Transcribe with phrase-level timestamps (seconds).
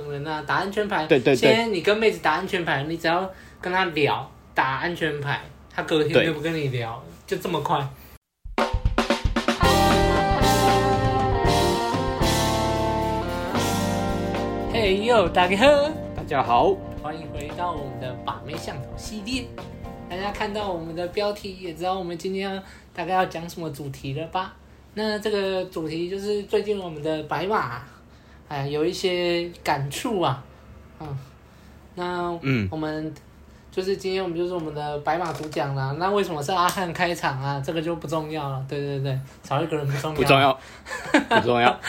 [0.00, 1.06] 可能啊，打安全牌。
[1.06, 1.36] 对对对。
[1.36, 5.40] 现在你跟妹子打安全牌，你只要跟她聊打安全牌，
[5.74, 7.86] 她隔天就不跟你聊，就这么快。
[14.72, 15.66] 嘿呦，大家好，
[16.16, 19.46] 大家好，欢迎回到我们的把妹向导系列。
[20.10, 24.54] 大家看到我们的标题，也知道我们今天大概要讲什么主题了吧？
[24.92, 27.82] 那这个主题就是最近我们的白马，
[28.48, 30.42] 哎，有一些感触啊，
[31.00, 31.18] 嗯，
[31.94, 33.12] 那嗯，我们
[33.70, 35.96] 就是今天我们就是我们的白马主讲啦。
[35.98, 37.60] 那为什么是阿汉开场啊？
[37.64, 38.64] 这个就不重要了。
[38.68, 40.16] 对对对，少一个人不重要。
[40.16, 40.60] 不重要，
[41.28, 41.80] 不重要。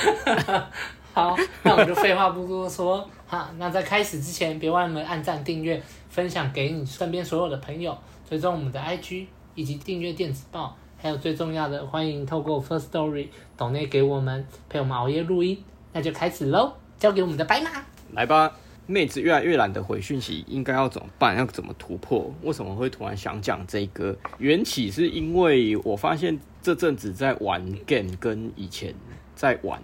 [1.13, 7.97] 好，那我们就废话不多说，哈，那在开始之前，别忘了按赞、订阅、分享给你身边所有的朋友。
[8.27, 15.63] 追踪我们的 IG 以及订阅电子报，还有最重要的，欢迎透过 First Story 抖内给我们陪我们熬夜录音，
[15.95, 17.71] 那就开始喽，交给我们的白马，
[18.11, 18.51] 来吧。
[18.85, 21.37] 妹子越来越懒得回讯息，应该要怎么办？
[21.37, 22.31] 要怎么突破？
[22.43, 24.13] 为什么会突然想讲这个？
[24.37, 28.93] 缘起是因为我发现这阵子在玩 game 跟以前
[29.35, 29.81] 在玩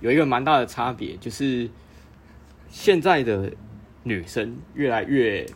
[0.00, 1.70] 有一个蛮大的差别，就是
[2.68, 3.50] 现在的
[4.02, 5.46] 女生越来越。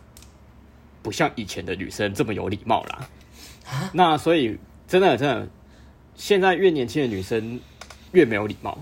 [1.03, 3.09] 不像以前的女生这么有礼貌啦，
[3.95, 5.48] 那所以真的真的，
[6.14, 7.59] 现在越年轻的女生
[8.12, 8.77] 越没有礼貌。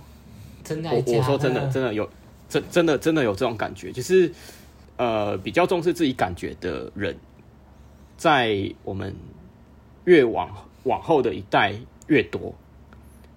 [0.69, 2.09] 真的，我我说真的真的有
[2.49, 4.31] 真真的真的有这种感觉，就是
[4.97, 7.17] 呃比较重视自己感觉的人，
[8.17, 9.15] 在我们
[10.05, 11.75] 越往往后的一代
[12.07, 12.55] 越多。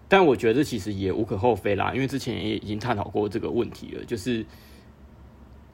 [0.08, 4.46] 但我觉得这其实也无可厚非啦，因为之前也已经探讨过这个问题了，就是。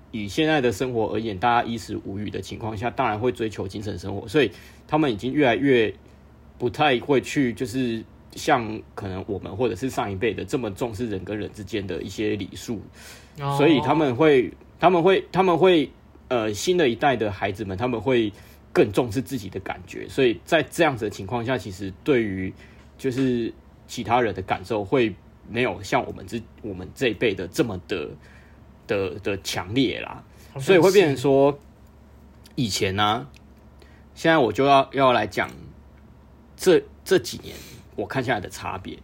[0.09, 4.49] 以现在的生活而言，大家衣食无余的情况下，当然会追求精神生活，所以
[4.87, 5.93] 他们已经越来越
[6.57, 8.01] 不太会去，就是
[8.37, 12.79] 像可能我们或者是上一辈的这么重视人跟人之间的一些礼数，
[13.57, 15.91] 所以他们会，他们会，他们会，
[16.29, 18.31] 呃，新的一代的孩子们，他们会
[18.71, 22.53] 更重视自己的感觉，所以在这样子的情况下，其实对于
[22.97, 23.53] 就是
[23.87, 25.13] 其他人的感受，会
[25.49, 28.09] 没有像我们这我们这一辈的这么的。
[28.87, 30.23] 的的强烈啦，
[30.61, 31.59] 所以会变成说，
[32.55, 33.29] 以前呢、啊，
[34.15, 35.51] 现在我就要要来讲
[36.55, 37.53] 这这几年
[37.97, 38.97] 我看下来的差别。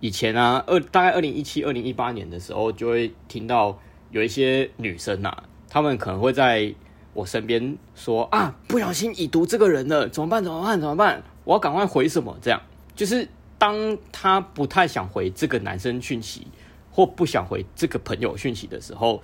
[0.00, 3.78] 以前啊，二大概二零一七、二零一八年的时候，就会听到
[4.10, 6.74] 有一些女生呐、她们可能会在
[7.12, 10.42] 我身边说啊，不小心已读这个人了，怎么办？
[10.42, 10.80] 怎么办？
[10.80, 11.22] 怎么办？
[11.44, 12.34] 我要赶快回什么？
[12.40, 12.62] 这样
[12.96, 16.46] 就是当她不太想回这个男生讯息。
[16.90, 19.22] 或不想回这个朋友讯息的时候，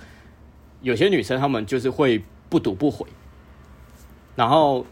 [0.81, 3.05] 有些女生她们就是会不读不回，
[4.37, 4.87] 然后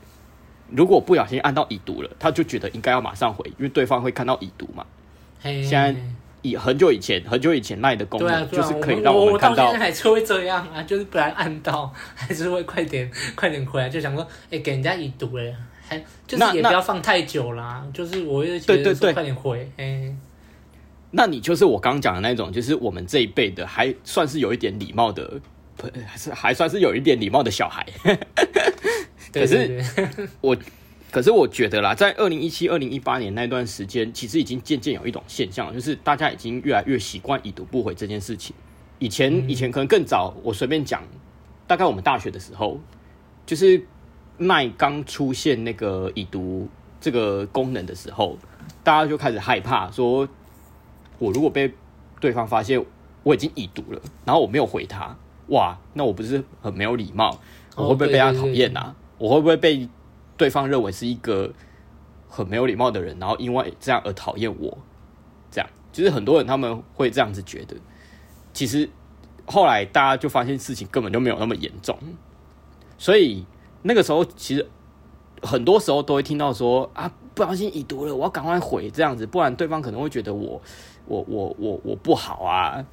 [0.74, 4.84] 如果不小心按到已读了，他就觉得应该要马上回，因为对方会看到已读嘛。
[5.42, 5.94] 现在
[6.42, 9.64] 以很久以前很久以前赖的功能，就是可以让我们看到。
[9.64, 15.54] 我到现在还是会这样啊，就是不然按到还是会快点快点回来，就想说，哎，给人家已读了，
[15.88, 20.14] 还就是也不要放太久啦，就是我会觉得说快点回，哎。
[21.14, 25.38] 那你就是我刚刚讲的那种，就是我们这一辈的还算是有一点礼貌的，
[26.06, 27.86] 还是还算是有一点礼貌的小孩。
[29.32, 29.82] 可是
[30.40, 30.56] 我，
[31.10, 38.54] 可是我觉得啦，在二零一七、二零一八年那段时间，其实已经渐渐有一种现象，就是大家已经越来越习惯已读不回这件事情。
[38.98, 41.02] 以前以前可能更早，我随便讲，
[41.66, 42.78] 大概我们大学的时候，
[43.46, 43.84] 就是
[44.38, 46.68] 麦刚出现那个已读
[47.00, 48.38] 这个功能的时候，
[48.84, 50.28] 大家就开始害怕说。
[51.18, 51.72] 我如果被
[52.18, 52.84] 对方发现
[53.22, 55.16] 我已经已读了，然后我没有回他，
[55.48, 57.38] 哇，那我不是很没有礼貌？
[57.76, 58.92] 我会不会被他讨厌啊？
[59.22, 59.88] 我会不会被
[60.36, 61.52] 对方认为是一个
[62.28, 63.16] 很没有礼貌的人？
[63.20, 64.76] 然后因为这样而讨厌我？
[65.48, 67.76] 这样，就是很多人他们会这样子觉得。
[68.52, 68.90] 其实
[69.46, 71.96] 后来大家就发现事情根本就没有那么严重，
[72.98, 73.46] 所以
[73.82, 74.68] 那个时候其实
[75.40, 80.60] 很多时候都会听到说啊，不小心已读了，我要赶快回这样子，不然对方可能会觉得我。
[81.04, 82.84] 我我我我不好啊，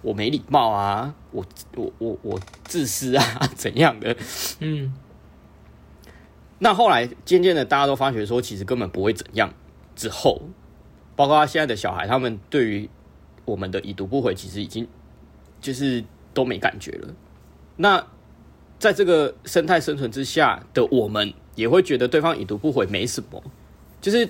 [0.00, 1.44] 我没礼貌啊，我
[1.76, 3.22] 我我我自私啊，
[3.54, 4.16] 怎样的？
[4.60, 4.92] 嗯。
[6.58, 9.52] 那后来渐渐的，大家都发觉说，其实根本不会怎样。
[9.94, 10.42] 之后，
[11.16, 12.88] 包括他现在的小孩，他们对于
[13.44, 14.86] 我们的已读不回，其实已经
[15.60, 17.14] 就是都没感觉了。
[17.76, 18.06] 那
[18.78, 23.42] 在这个生态生存之下的我们，也会觉得对方已读不回没什么，
[24.00, 24.28] 就是。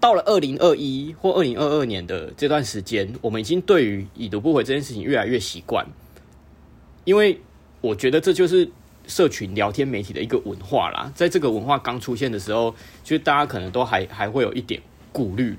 [0.00, 5.84] 到了二零二一或二零二二年的这段时间，我们已经对于已读不回这件事情越来越习惯，
[7.02, 7.40] 因为
[7.80, 8.70] 我觉得这就是
[9.08, 11.10] 社群聊天媒体的一个文化啦。
[11.16, 12.72] 在这个文化刚出现的时候，
[13.02, 15.56] 其实大家可能都还还会有一点顾虑，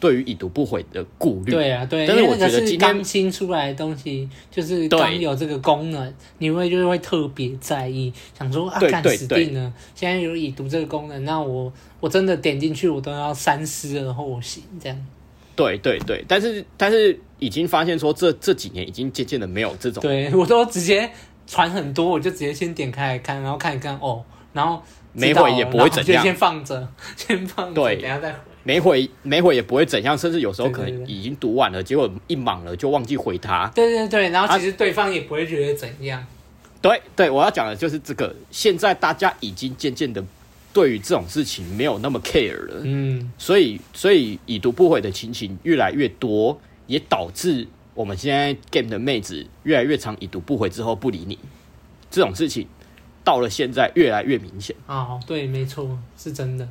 [0.00, 1.52] 对于已读不回的顾虑。
[1.52, 9.72] 对啊，对，但是我觉得今天刚新出来的东西，就是刚有这个功能，你会就是会特别在意，想说啊，干死定了！
[9.94, 15.06] 现在有已读这个功能，那我我真的点进去，我都要三思而后行，这样。
[15.54, 21.10] 对对对，但是但是已经发现说这这几年已经渐渐的没有这种，对我都直接
[21.48, 24.22] 传很多，我就直接先点开来看，然后看一看哦，
[24.52, 26.86] 然后没回也不会怎样，就先放着，
[27.16, 28.38] 先放着，对，等下再回。
[28.64, 33.66] 没回没回也不会怎样，甚至有时候可能已经读完了，对对对，结果一忙了就忘记回他。
[33.74, 36.20] 对对对，然后其实对方也不会觉得怎样。
[36.20, 36.28] 啊、
[36.82, 38.34] 对对，我要讲的就是这个。
[38.50, 40.22] 现在大家已经渐渐的
[40.70, 47.66] 对于这种事情没有那么 care 了，嗯，所以所以已读不回的情形越来越多，也导致
[47.98, 51.36] 我们现在 game 的妹子越来越常已读不回之后不理你，
[52.08, 52.64] 这种事情
[53.24, 54.76] 到了现在越来越明显。
[54.86, 56.68] 哦，对，没错，是真的。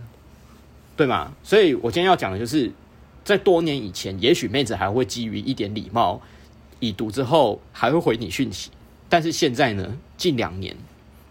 [0.95, 1.33] 对吗？
[1.43, 2.71] 所以我今天要讲的就是，
[3.25, 6.21] 在多年以前，也许妹子还会基于一点礼貌，
[6.79, 8.71] 已读之后还会回你讯息。
[9.09, 10.73] 但是现在呢，近两年，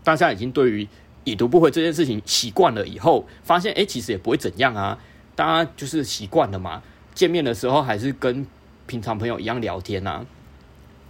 [0.05, 0.87] 大家已经对于
[1.25, 4.99] 已读不回这件事情习惯了以后，发现哎，其实也不会怎样啊，
[5.35, 6.83] 大家就是习惯了嘛。
[7.15, 8.47] 见面的时候还是跟
[8.87, 10.25] 平常朋友一样聊天啊。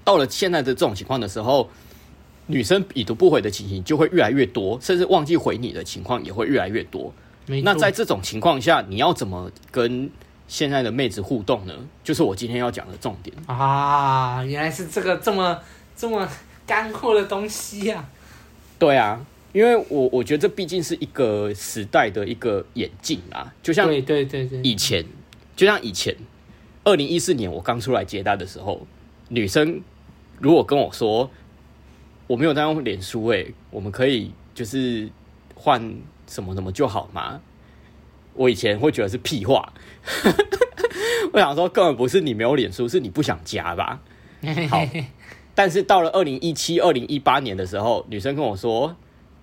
[0.04, 1.68] 到了现在的这种情况的时候，
[2.46, 7.12] 女生已读不回的情形就会越来越多，甚至忘记回你的情况也会越来越多。
[7.62, 10.10] 那在这种情况下，你要怎么跟
[10.48, 11.74] 现在的妹子互动呢？
[12.04, 14.44] 就是我今天要讲的重点啊！
[14.44, 15.58] 原来是这个这么
[15.96, 16.28] 这么
[16.66, 18.10] 干货的东西呀、啊！
[18.78, 25.04] 对啊，因为我我觉得这毕竟是一个时代的一个演进啊，就像对对对对，以前
[25.56, 26.14] 就像以前
[26.86, 28.86] 二零一四年我刚出来接单的时候，
[29.28, 29.82] 女生
[30.38, 31.28] 如果跟我说
[32.28, 35.10] 我没有在用脸书，诶，我们可以就是
[35.54, 35.94] 换。
[36.28, 37.40] 什么什么就好吗？
[38.34, 39.72] 我以前会觉得是屁话，
[41.32, 44.00] 我想说根本不是你没有脸书，是你不想加吧。
[44.68, 44.84] 好，
[45.54, 48.96] 但是到了二零一七、二零一八年的时候，女生跟我说。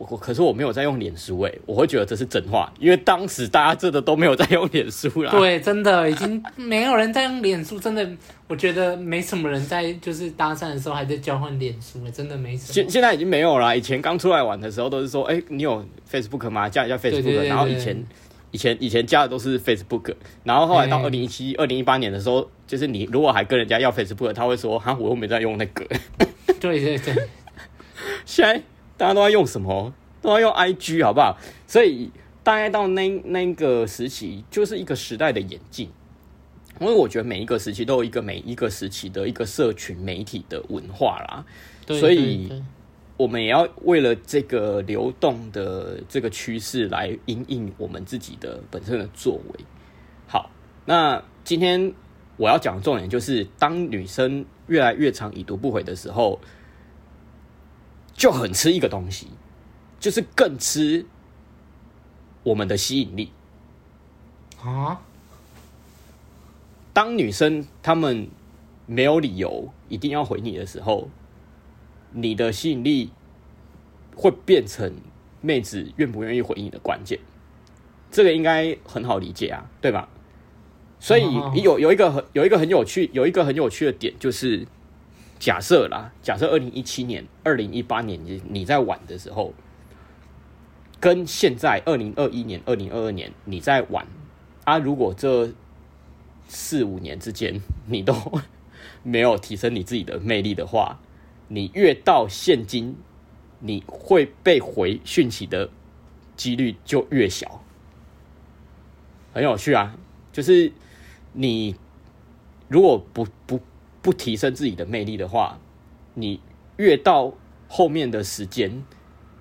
[0.09, 5.31] 我可是我没有在用脸书哎，我会觉得这是真话，因为当时大家真的都没有在用脸书啦。
[5.31, 8.07] 对，真的已经没有人在用脸书，真的，
[8.47, 12.73] 我觉得没什么人在就是搭讪的时候还在交换脸书，真的没什么。
[12.73, 16.67] 现现在已经没有啦，以前刚出来玩的时候都是说，哎、欸，你有 Facebook 吗？
[16.69, 17.47] 加一下 Facebook。
[17.47, 18.03] 然后以前
[18.51, 20.13] 以前以前加的都是 Facebook，
[20.43, 25.85] 然后后来到二零一七、二零一八年的时候，就是你如果还跟人家要 Facebook，他会说，哈，我又没在用那个。
[26.59, 27.27] 对对对，
[28.25, 28.61] 现在。
[28.97, 29.93] 大家都在用什么？
[30.21, 31.37] 都要用 IG，好不好？
[31.67, 32.09] 所以
[32.43, 35.89] 大概到那那个时期，就是一个时代的演进。
[36.79, 41.45] 因为我觉得每一个时期都有一个每一个时期的一个社群媒体的文化啦。
[41.87, 42.63] 所以
[43.17, 49.65] 我们也要为了这个流动的这个趋势来因应我们自己的本身的作为。
[50.25, 50.49] 好，
[50.85, 51.93] 那今天
[52.37, 56.39] 我要讲的重点就是，当女生越来越常已读不回的时候。
[58.15, 59.27] 就很吃一个东西，
[59.99, 61.05] 就是更吃
[62.43, 63.31] 我们的吸引力
[64.61, 65.01] 啊！
[66.93, 68.29] 当女生她们
[68.85, 71.09] 没有理由一定要回你的时候，
[72.11, 73.09] 你的吸引力
[74.15, 74.93] 会变成
[75.41, 77.19] 妹子愿不愿意回你的关键。
[78.11, 80.07] 这个应该很好理解啊，对吧？
[80.99, 81.23] 所以
[81.61, 84.67] 有有一个很有一个很有趣有一个很有趣的点就是。
[85.43, 89.53] 假设啦，假设二零一七年、二零一八年你你在玩的时候，
[91.01, 94.07] 跟现在二零二一年、二零二二年你在玩
[94.63, 95.51] 啊，如果这
[96.47, 98.15] 四五年之间 你都
[99.03, 101.01] 没有提升你自己的魅力的话，
[101.49, 102.95] 你越到现今，
[103.59, 105.69] 你会被回讯息的
[106.37, 107.61] 几率就越小，
[109.33, 109.97] 很有趣啊！
[110.31, 110.71] 就是
[111.33, 111.75] 你
[112.69, 113.59] 如果不不。
[114.03, 115.57] 不提升自己的魅力的话，
[116.13, 116.41] 你
[116.75, 117.33] 越到
[117.69, 118.83] 后面的时间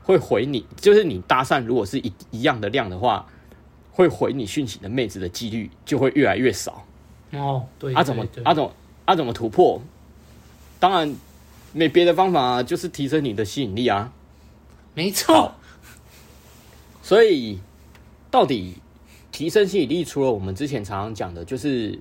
[0.04, 3.26] 会回你，就是你搭讪如果是一一样的量的话，
[3.90, 6.86] 会回你讯息的妹子的几率就会越来越少。
[7.32, 8.72] 哦，对，啊怎么啊怎么
[9.04, 9.82] 啊怎么突破？
[10.78, 11.12] 当然
[11.72, 14.12] 没别的方法，就是提升你的吸引力啊。
[14.94, 15.54] 没错。
[17.02, 17.58] 所以
[18.30, 18.76] 到底
[19.32, 21.98] 提升吸引力，除了我们之前常常讲的，就是。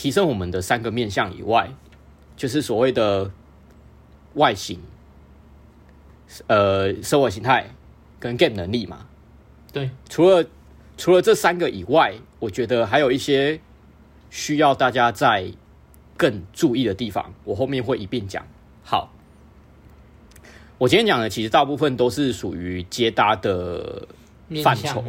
[0.00, 1.74] 提升我们的三个面向以外，
[2.34, 3.30] 就是所谓的
[4.32, 4.80] 外形、
[6.46, 7.74] 呃，生活形态
[8.18, 9.06] 跟 game 能力嘛。
[9.70, 10.46] 对，除了
[10.96, 13.60] 除了这三个以外，我觉得还有一些
[14.30, 15.52] 需要大家在
[16.16, 18.42] 更注意的地方，我后面会一并讲。
[18.82, 19.12] 好，
[20.78, 24.08] 我今天讲的其实大部分都是属于接搭的
[24.64, 25.04] 范畴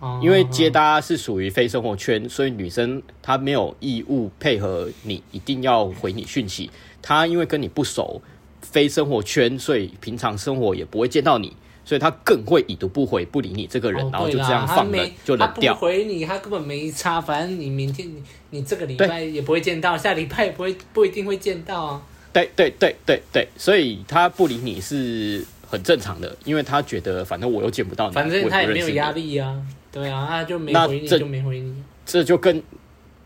[0.00, 0.20] 嘛。
[0.22, 6.70] 因为接搭是属于非生活圈，所以女生她没有义务配合你，一定要回你讯息。
[7.02, 8.20] 她因为跟你不熟，
[8.60, 11.54] 非生活圈，所以平常生活也不会见到你。
[11.82, 15.74] 所以她更会已读不回，不理你这个人，哦、然后就这样放了，就冷掉。
[15.74, 17.20] 不回你，他根本没差。
[17.20, 22.02] 反正你明天你你这个礼拜也不会见到，下礼拜也不会不一定会见到啊。
[22.32, 29.60] 对对对对对，所以他不理你是很正常的，因为他觉得反正我又见不到你，反正他也没有压力啊。
[29.92, 32.62] 对啊，他就没回你就没回你，这就更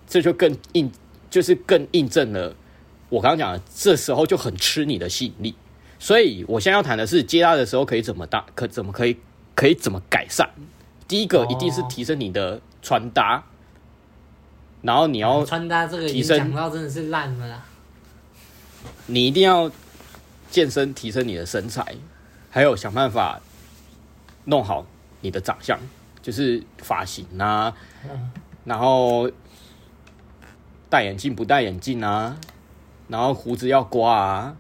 [0.06, 0.90] 这就更印
[1.30, 2.54] 就是更印证了
[3.09, 5.54] 我刚刚讲的，这时候就很吃你的吸引力。
[5.99, 9.16] 所以，我现在要谈的是接他的时候可以怎么搭，可怎么可以，
[9.54, 10.49] 可以怎么改善？
[11.06, 13.44] 第一个一定是提升你的穿搭，
[14.83, 17.64] 然后你要穿搭这个提升到真的是烂了啦。
[19.06, 19.71] 你一定要
[20.50, 21.94] 健身，提升你的身材，
[22.50, 23.40] 还有想办法
[24.44, 24.87] 弄好
[25.21, 25.78] 你的长相，
[26.25, 27.73] 就是发型啊，
[28.64, 29.31] 然后
[30.88, 32.37] 戴眼镜不戴眼镜啊，
[33.07, 34.57] 然后胡子要刮啊。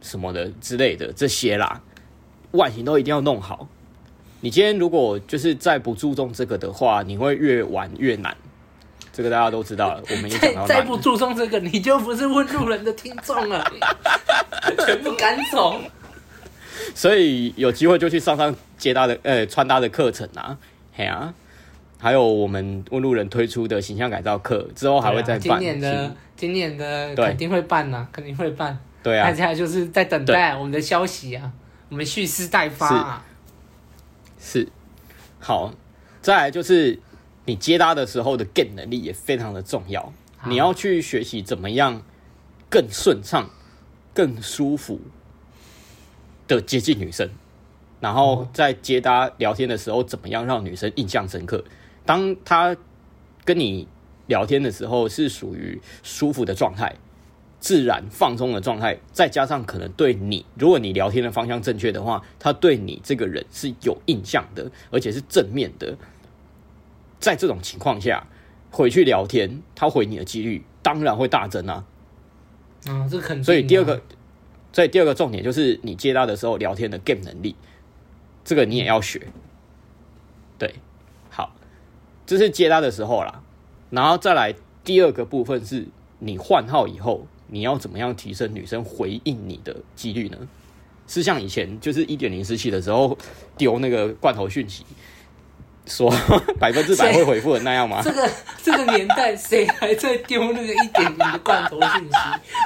[0.00, 1.82] 什么的之类的这些啦，
[2.52, 3.66] 外形都一定要弄好。
[4.40, 8.34] 你今天如果就是再不注重这个的话，你会越玩越难。
[9.12, 10.00] 这个大家都知道了。
[10.08, 13.68] 我们也讲到再不注重这个，你就不是问路人的听众了，
[14.86, 15.80] 全部赶走。
[16.94, 20.58] 所以有机会就去上上接搭的呃穿搭的课程啊，
[20.92, 21.32] 嘿啊，
[21.98, 25.40] 还有我们问路人推出的形象改造课，之后还会再办。
[25.40, 28.78] 今年的今年的肯定会办呐，肯定会办。
[29.02, 31.52] 对啊，大家就是在等待我们的消息啊，
[31.88, 33.24] 我们蓄势待发啊。
[34.38, 34.68] 是，是，
[35.38, 35.72] 好，
[36.20, 36.98] 再来就是
[37.44, 40.12] 你接搭的时候的 get 能力也非常的重要，
[40.46, 42.02] 你要去学习怎么样
[42.68, 43.48] 更顺畅、
[44.12, 45.00] 更舒服
[46.48, 47.30] 的接近女生，
[48.00, 51.62] 然后在接搭聊天的时候，怎么样让女生印象深刻？
[52.04, 52.76] 当她
[53.44, 53.86] 跟你
[54.26, 56.96] 聊天的时候，是属于舒服的状态。
[57.60, 65.98] 自然放松的状态，再加上可能对你，如果你聊天的方向正确的话，他对你这个人是有印象的，而且是正面的。
[67.18, 68.24] 在这种情况下，
[68.70, 71.84] 回去聊天，他回你的几率当然会大增啊。
[72.86, 73.42] 啊，这肯定。
[73.42, 74.00] 所以第二个，
[74.72, 77.54] 所以第二个重点就是你接搭的时候聊天的 game 能力，
[78.44, 79.28] 这个你也要学。
[80.58, 80.74] 对，
[81.30, 81.54] 好，
[82.26, 83.42] 这是接搭的时候啦。
[83.90, 85.86] 然后再来第二个部分是
[86.18, 87.26] 你换号以后。
[87.50, 90.36] 你要怎么样提升女生回应你的几率呢？
[91.06, 93.16] 是像以前就是一点零时期的时候
[93.56, 94.84] 丢那个罐头讯息，
[95.88, 96.12] 说
[96.60, 98.00] 百分之百会回复的那样吗？
[98.04, 98.30] 这个
[98.62, 102.18] 这个年代谁还在丢那个一点零的罐头信息？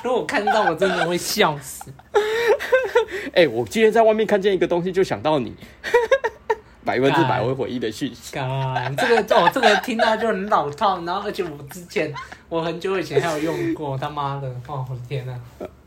[0.02, 1.84] 如果我看到，我真的会笑死。
[3.32, 5.54] 哎、欸，我今天在外面看见一个东西，就想到你。
[6.84, 8.34] 百分之百会回忆的讯息。
[8.34, 11.00] 干，这个哦，这个听到就很老套。
[11.04, 12.12] 然后，而且我之前，
[12.48, 13.96] 我很久以前还有用过。
[13.96, 15.32] 他妈的，哦，我的天哪！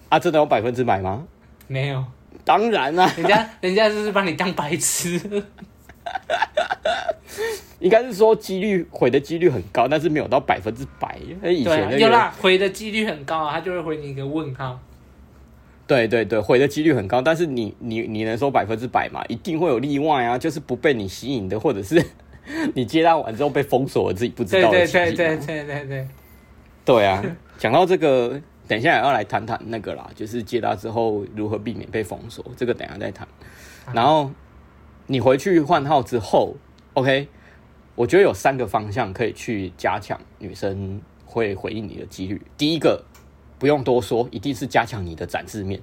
[0.08, 1.22] 啊，真的有百分之百吗？
[1.68, 2.02] 没有。
[2.46, 5.20] 当然啦，人家人家就是把你当白痴。
[7.80, 11.18] 应该是说几率回的几率很高，但是没有到百分之百。
[11.44, 14.80] 以前、那个、有啦，回的几率很高啊，他就会回你一个问号。
[15.88, 19.24] 对对对，回的几率很高，但是你你你能说百分之百吗？
[19.28, 22.04] 一定会有例外啊，就是不被你吸引的，或者是
[22.74, 24.72] 你接到完之后被封锁了，自己不知道。
[24.72, 26.08] 对对对对对对。
[26.84, 27.24] 对啊，
[27.60, 33.28] 讲到这个，等一下也要来谈谈那个啦，就是接到之后如何避免被封锁，这个等一下再谈。
[33.94, 34.32] 然后
[35.08, 36.56] 你回去换号之后
[36.94, 37.28] ，OK，
[37.96, 42.42] 我觉得有三个方向可以去加强女生会回应你的几率。
[42.58, 43.04] 第一个。
[43.58, 45.82] 不用多说，一定是加强你的展示面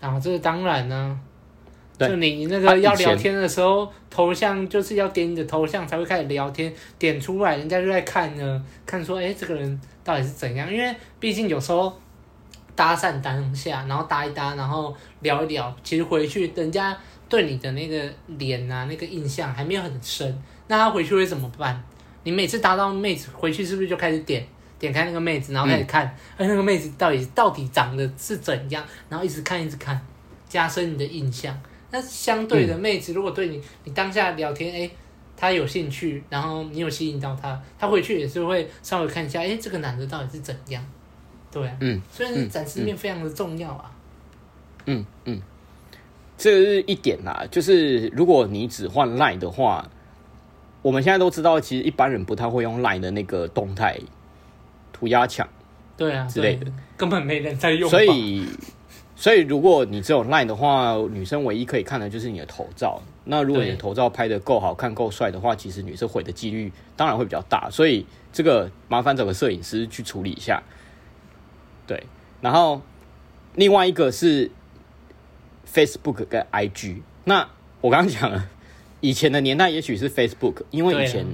[0.00, 0.20] 啊！
[0.20, 1.18] 这是当然呢、
[1.98, 2.06] 啊。
[2.06, 10.70] 就你那个要聊天的时候，头像就是要点你的头像才会开始聊天，点出来人家就在看呢，看说哎、欸，这个人到底是怎样？
[10.70, 11.90] 因为毕竟有时候
[12.74, 16.96] 搭讪当下，然后搭一搭，然后聊一聊，其实回去人家
[17.28, 21.82] 对你的那个脸啊，那个印象还没有很深，那他回去会怎么办？
[22.24, 24.46] 你每次搭到妹子回去，是不是就开始点？
[24.78, 26.04] 点开那个妹子，然后开始看，
[26.36, 28.84] 哎、嗯，那个妹子到底到底长得是怎样？
[29.08, 29.98] 然后一直看，一直看，
[30.46, 31.58] 加深你的印象。
[31.90, 34.90] 那相对的妹子，如果对你，你当下聊天，哎，
[35.34, 40.84] 她有兴趣，然后你有吸引到她，她回去也是会稍微看一下，哎，这个男的到底是怎样？
[41.50, 43.90] 对啊，嗯，所以是展示面非常的重要啊。
[44.84, 45.40] 嗯嗯，
[46.38, 49.88] 这是一点啦，就是如果你只换 Line 的话，
[50.82, 53.98] 我们现在都知道，其实一般人不太会用 Line 的那个动态。
[54.98, 55.46] 涂鸦墙，
[55.94, 57.90] 对啊，之类的，根本没人在用。
[57.90, 58.46] 所以，
[59.14, 63.02] 所以如果你只有 Line 的话，女生唯一可以看的就是你的头照。
[63.24, 67.68] 那如果你的头照拍的够好看、够帅的话，其实女生毁的几率当然会比较大。
[67.70, 70.62] 所以这个麻烦找个摄影师去处理一下。
[71.86, 72.04] 对，
[72.40, 72.80] 然后
[73.54, 74.50] 另外一个是
[75.76, 77.02] Facebook 跟 IG。
[77.24, 77.46] 那
[77.82, 78.48] 我刚刚讲了，
[79.00, 81.26] 以前的年代也许是 Facebook，因为以前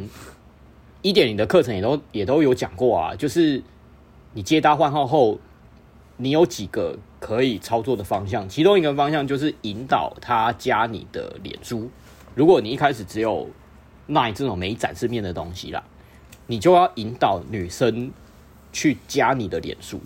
[1.03, 3.63] 一点零的课程也都也都有讲过啊，就是
[4.33, 5.39] 你接搭换号后，
[6.17, 6.99] 你有几个。
[7.23, 11.89] 可以操作的方向，其中一个方向就是引导他加你的脸书。
[12.35, 13.49] 如果你一开始只有
[14.09, 15.85] LINE 这种没展示面的东西啦，
[16.49, 18.11] 你就要引导女生
[18.73, 20.01] 去加你的脸书。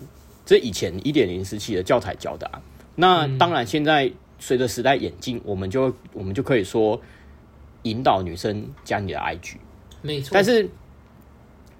[0.45, 2.61] 这以前一点零时期的教材教的啊。
[2.93, 7.01] 那当然，现在随着时代演进，我们就我们就可以说
[7.83, 9.57] 引导女生加你的 IG。
[10.01, 10.31] 没错。
[10.33, 10.69] 但是，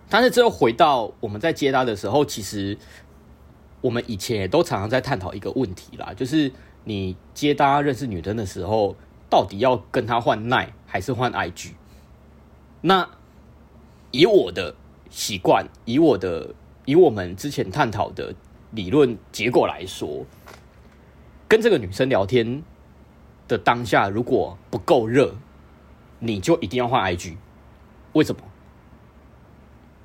[0.09, 2.77] 但是之后回到我们在接搭的时候，其实。
[3.79, 6.51] 我们以前也都常常在探讨一个问题啦，就是
[6.85, 8.95] 你接搭认识女生的时候，
[9.29, 11.73] 到底要跟她换 LINE 还是换 IG？
[12.81, 13.07] 那
[14.09, 14.75] 以我的
[15.11, 18.33] 习惯，以我的以我们之前探讨的
[18.71, 20.25] 理论结果来说，
[21.47, 22.63] 跟这个女生聊天
[23.47, 25.35] 的当下，如果不够热，
[26.19, 27.35] 你就一定要换 IG。
[28.13, 28.41] 为什么？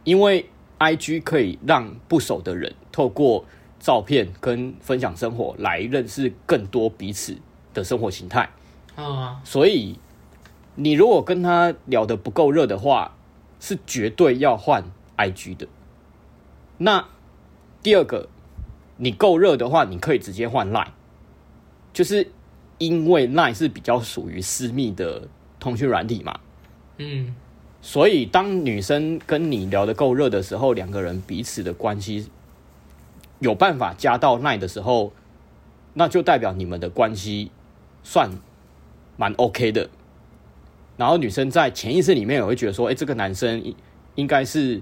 [0.04, 3.44] 因为 IG 可以让不熟的人透过
[3.78, 7.38] 照片跟分享生活来认识更多彼此
[7.72, 8.50] 的生活形态
[8.96, 9.98] 啊，所以
[10.74, 13.16] 你如果跟他聊得不够热的话，
[13.60, 14.84] 是绝对要换
[15.16, 15.68] IG 的。
[16.78, 17.06] 那
[17.82, 18.28] 第二个，
[18.96, 20.90] 你够热的话，你可以直接换 Line，
[21.92, 22.26] 就是
[22.78, 25.28] 因为 Line 是比较属于私密的
[25.60, 26.38] 通讯软体嘛。
[26.98, 27.34] 嗯，
[27.80, 32.28] 所以当女生跟你聊得够热的时候，两个人彼此的关系。
[33.40, 35.12] 有办法加到 LINE 的时候，
[35.94, 37.50] 那就代表你们的关系
[38.04, 38.30] 算
[39.16, 39.90] 蛮 OK 的。
[40.96, 43.74] 然后女生在潜意识里面也会觉得说：“哎，这个男生应
[44.14, 44.80] 应该是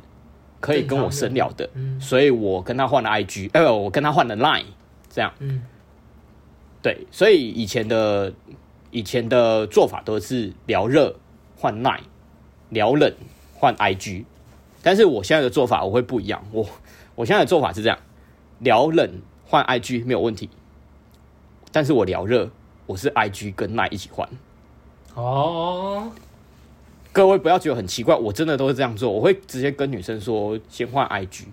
[0.60, 4.66] 可以跟我深聊的。”所以我跟他换了 IG，哎，我跟他换了 LINE，
[5.08, 5.32] 这样。
[5.38, 5.62] 嗯，
[6.82, 8.32] 对，所以以前的
[8.90, 11.16] 以前的做法都是聊热
[11.56, 12.00] 换 LINE，
[12.70, 13.12] 聊冷
[13.54, 14.24] 换 IG。
[14.82, 16.66] 但是我现在的做法我会不一样，我
[17.14, 17.98] 我现在的做法是这样。
[18.60, 20.48] 聊冷换 IG 没有问题，
[21.72, 22.50] 但是我聊热，
[22.86, 24.28] 我是 IG 跟 LINE 一起换。
[25.14, 26.10] 哦，
[27.12, 29.10] 各位不要觉得很奇怪，我真的都是这样做。
[29.10, 31.44] 我会直接跟女生说，先换 IG，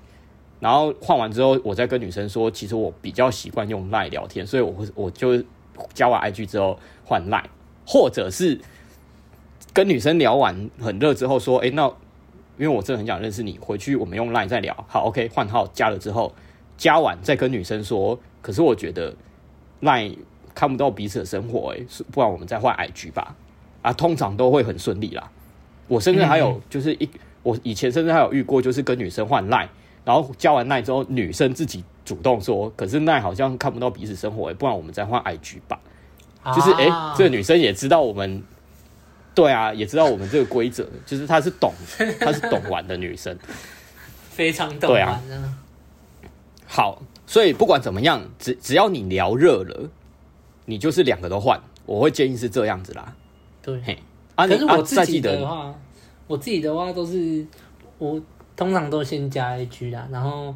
[0.60, 5.44] 然后换完之后，我再跟女生说，其实我比较习惯用 LINE 聊天，所以我会我就
[5.94, 7.46] 加完 IG 之后换 LINE，
[7.86, 8.60] 或者是
[9.74, 11.88] 跟女生聊完很热之后说，哎，那
[12.58, 14.76] 因为我真的很想认识你，回去我们用 LINE 再聊。
[14.88, 16.34] 好，OK，换号加了之后。
[16.76, 19.12] 加完再跟女生说，可是我觉得
[19.82, 20.16] LINE
[20.54, 21.80] 看不到彼此的生活，哎，
[22.12, 23.36] 不然我们再换 IG 吧。
[23.82, 25.32] 啊，通常都会很顺利啦。
[25.88, 27.10] 我甚至还有就是一，
[27.42, 29.68] 我以前甚至还有遇过，就是跟女生换 LINE，
[30.08, 35.78] 然后加完 LINE 之后，女生自己主动说，可是 LINE 好像看不到彼此生活，哎，不然我们再换 IG 吧。
[36.56, 38.42] 就是哎，这个女生也知道我们，
[39.36, 41.74] 对啊，也知道我们这个规则，就是她是懂，
[42.22, 43.38] 她是懂玩的女生，
[44.32, 45.22] 非常懂玩啊。
[46.66, 49.90] 好，所以不管怎么样，只只要你聊热了，
[50.64, 51.60] 你就是两个都换。
[51.86, 53.14] 我会建议是这样子啦。
[53.62, 54.00] 对，嘿，
[54.36, 55.76] 啊，可是我自己的话，
[56.28, 57.46] 我自己的话都是
[57.98, 58.22] 我
[58.58, 60.54] 通常都先加 IG 啦，然后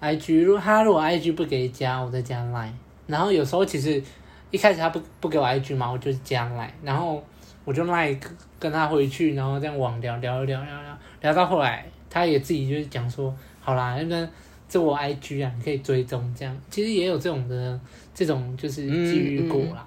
[0.00, 2.72] IG 如果他如果 IG 不给加，我再加 Line。
[3.06, 4.02] 然后有时候其实
[4.50, 7.22] 一开始他不不给我 IG 嘛，我就加 Line，然后
[7.66, 8.18] 我就 Line
[8.58, 14.26] 跟他回去，然后这样网聊聊聊聊聊聊到后来，他也自己就是讲说，好啦，那个。
[14.66, 17.78] 这我 IG 啊，你可以追踪这样，其实也有这种的
[18.12, 19.86] 这种就是机遇过啦。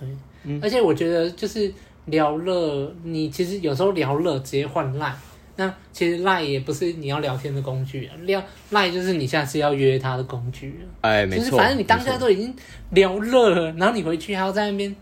[0.00, 1.72] 嗯嗯、对，嗯、而且我觉得就是
[2.04, 5.12] 聊热，你其实有时候聊热直接换 Line，
[5.56, 10.80] 那其实 Line 也不是你要聊天的工具啊，聊 Line 就是你下次要约他的工具。
[11.02, 12.54] 哎，没错，就是反正你当下都已经
[12.90, 14.94] 聊热了，然后你回去还要在那边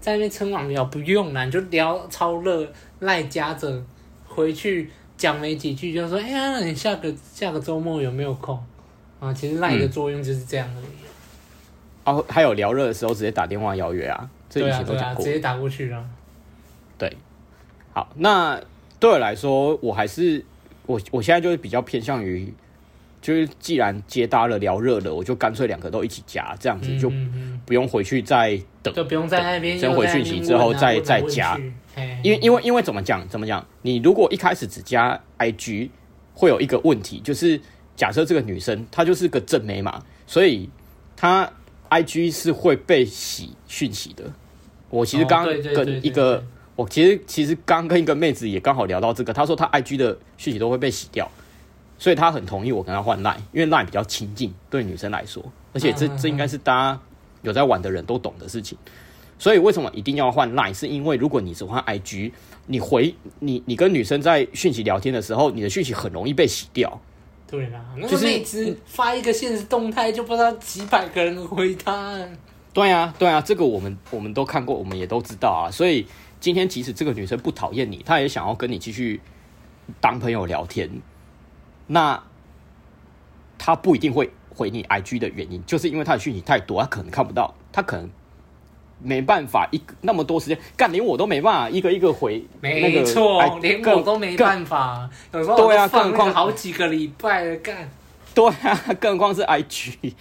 [0.00, 3.82] 在那边撑网聊，不用了，你就聊超热，Line 加着
[4.26, 4.90] 回去。
[5.18, 8.56] 讲没几句就说：“哎呀，那你下个下个周末有没有空？”
[9.18, 10.86] 啊，其实 LINE 的作用就是这样而已。
[12.04, 15.16] 哦，还有聊热的时候直接打电话邀约啊，这以前都讲过。
[15.16, 16.04] 对啊，對啊，直接打过去了。
[16.96, 17.16] 对，
[17.92, 18.60] 好，那
[19.00, 20.44] 对我来说，我还是
[20.86, 22.52] 我我现在就是比较偏向于，
[23.20, 27.10] 就是既然接搭了聊热了，我就干脆两个都一起加，这样子就
[27.64, 31.58] 不用回去再等，就不用在那边先回讯息之后再再加。
[32.22, 33.66] 因为因为因为怎么讲怎么讲？
[33.82, 35.90] 你如果一开始只加 IG，
[36.32, 37.60] 会有一个问题，就是
[37.96, 40.70] 假设这个女生她就是个正妹嘛，所以
[41.16, 41.50] 她
[41.90, 44.24] IG 是会被洗讯息的。
[44.90, 46.44] 我其实刚跟一个，
[46.78, 51.28] 我其实其实刚跟一个妹子也刚好聊到这个，她说她 IG 的讯息都会被洗掉，
[51.98, 57.00] 所以她很同意我跟她换 Line，因为 Line 比较亲近，对女生来说，而且这这应该是大家
[57.42, 58.78] 有在玩的人都懂的事情。
[59.40, 60.72] 所以为什么一定要换 Line？
[60.72, 62.30] 是因为如果你只换 IG，
[62.66, 67.00] 你回你你跟女生在讯息聊天的时候，你的讯息很容易被洗掉。
[67.50, 72.16] 对啦，那个妹子发一个现实动态，就不知道几百个人回她。
[72.72, 75.70] 对啊，对啊，这个我们我们都看过，我们也都知道啊。
[75.70, 76.06] 所以
[76.40, 79.20] 今天即使这个女生不讨厌你，她也想要跟你继续
[80.00, 80.88] 当朋友聊天，
[81.86, 82.22] 那
[83.58, 88.08] 她不一定会回你 IG 的原因，就是因为她的讯息太多，她可能看不到，她可能。
[89.00, 92.44] 没办法，一个那么多时间，干连我都没办法一个一个回。
[92.60, 95.08] 没错，连我都没办法。
[95.32, 97.88] 有时候对啊，更何况好几个礼拜了，干。
[98.34, 100.14] 对啊，更何况是 IG，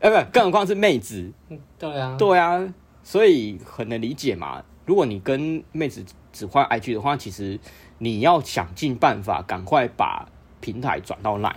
[0.00, 1.32] 哎，不，更何况是妹子。
[1.78, 2.62] 对啊，对啊，
[3.02, 4.62] 所以很能理解嘛。
[4.88, 7.60] 如果你跟妹子只换 IG 的话，其实
[7.98, 10.28] 你要想尽办法赶快把
[10.60, 11.54] 平台转到 Line。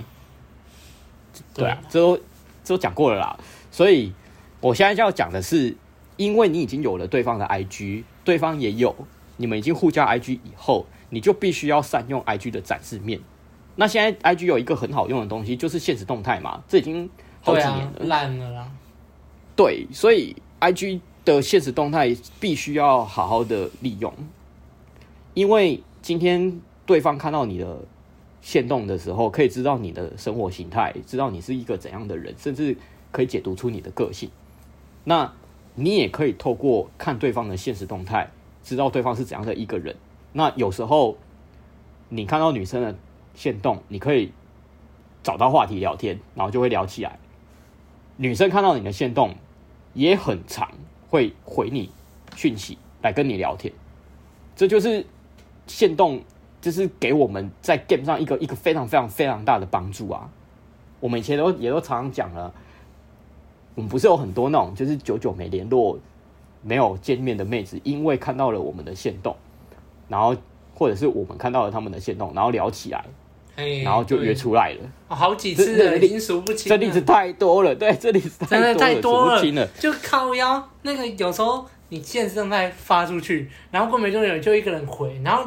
[1.55, 2.17] 对啊，这都
[2.63, 3.39] 这都讲过了啦。
[3.71, 4.13] 所以
[4.59, 5.75] 我现在要讲的是。
[6.17, 8.95] 因为你已经有了对方的 IG，对方也有，
[9.37, 13.19] 你们已经互加 IG 以后，你就必须要善用 IG 的展示面。
[13.75, 17.09] 那现在 IG 有一个很好用的东西，就是限时动态嘛，这已经
[17.41, 18.71] 好几年了，烂了啦。
[19.55, 24.13] 对，所以 IG 的现实动态必须要好好的利用，
[25.33, 27.79] 因为今天对方看到你的
[28.41, 32.75] 限动的时候，可以知道你的生活形态，知道你是一个怎样的人，甚至
[33.11, 34.31] 可以解读出你的个性。
[35.03, 35.31] 那
[35.75, 38.31] 你也可以透过看对方的现实动态，
[38.63, 39.95] 知道对方是怎样的一个人。
[40.33, 41.17] 那有时候
[42.09, 42.95] 你看到女生的
[43.35, 44.31] 限动，你可以
[45.23, 47.19] 找到话题聊天，然后就会聊起来。
[48.17, 49.35] 女生看到你的限动，
[49.93, 50.71] 也很长
[51.11, 51.91] 会回你
[52.35, 53.71] 讯息来跟你聊天。
[54.55, 55.05] 这就是
[55.67, 56.21] 限动，
[56.61, 60.29] 就是给我们在 game 上一个一个非常非常非常大的帮助啊！
[61.01, 62.53] 我们以前都也都常常讲了。
[63.75, 65.99] 我们不是有很多那种就是久久没联络、
[66.61, 69.35] 没有见面的妹子，因为看到了我们的限动，
[70.07, 70.35] 然后
[70.73, 73.05] 或者是我们看到了他们的限动，然后聊起来，
[73.55, 74.79] 然后就约出来了。
[75.07, 76.69] 好几次了，已经数不清。
[76.69, 79.67] 这例子太多了，对，这例子真的太多了，数不清了。
[79.79, 85.43] 就靠腰那个，有时候你限时动态发出去，然后过没多久就一个人回，然后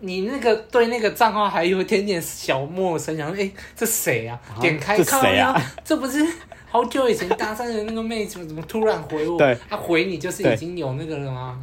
[0.00, 4.40] 你那个对那个账号还有一点点小陌生，想说哎，这谁啊？
[4.60, 6.26] 点开靠腰，这不是。
[6.70, 9.36] 好久以前搭讪的那个妹子，怎么突然回我？
[9.36, 11.58] 对，他回你就是已经有那个了吗？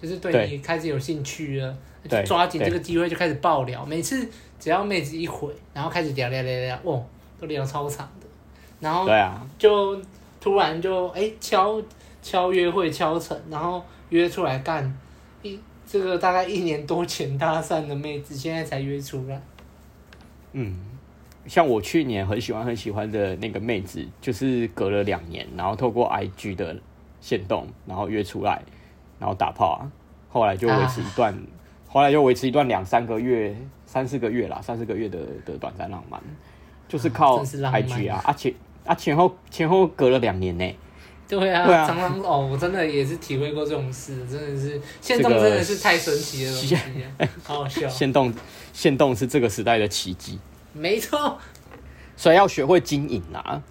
[0.00, 1.76] 就是对你开始有兴趣了，
[2.08, 3.84] 就抓紧这个机会就开始爆聊。
[3.84, 4.24] 每次
[4.62, 7.02] 只要妹子一回，然后开始聊聊聊聊，哇，
[7.40, 8.26] 都聊超长的。
[8.78, 9.08] 然后
[9.58, 10.00] 就
[10.40, 11.82] 突然就哎、欸、敲
[12.22, 14.96] 敲约会敲成，然后约出来干
[15.42, 19.42] 一这个大概一年多前搭讪的妹子，现在才约出来。
[20.52, 20.78] 嗯。
[21.48, 26.76] 像我去年很喜欢很喜欢的那个妹子，就是隔了两年，然后透过 IG 的
[27.20, 28.62] 线动，然后约出来，
[29.18, 29.90] 然后打炮啊，
[30.30, 31.38] 后来就维持一段，啊、
[31.88, 33.56] 后来就维持一段两三个月、
[33.92, 36.18] 三四个月啦，三四个月的的短暂浪漫，
[36.88, 38.48] 就是靠 IG 啊，而且
[38.86, 40.64] 啊，啊前后前后隔了两年呢。
[41.28, 46.76] 对啊，对啊，常常哦，我真的也是体会过这种事，真的是限动真的是太神奇的东西，
[47.44, 47.86] 好好笑。
[47.86, 48.32] 限动
[48.72, 50.38] 限动是这个时代的奇迹。
[50.72, 51.38] 没错，
[52.16, 53.62] 所以要学会经营啊！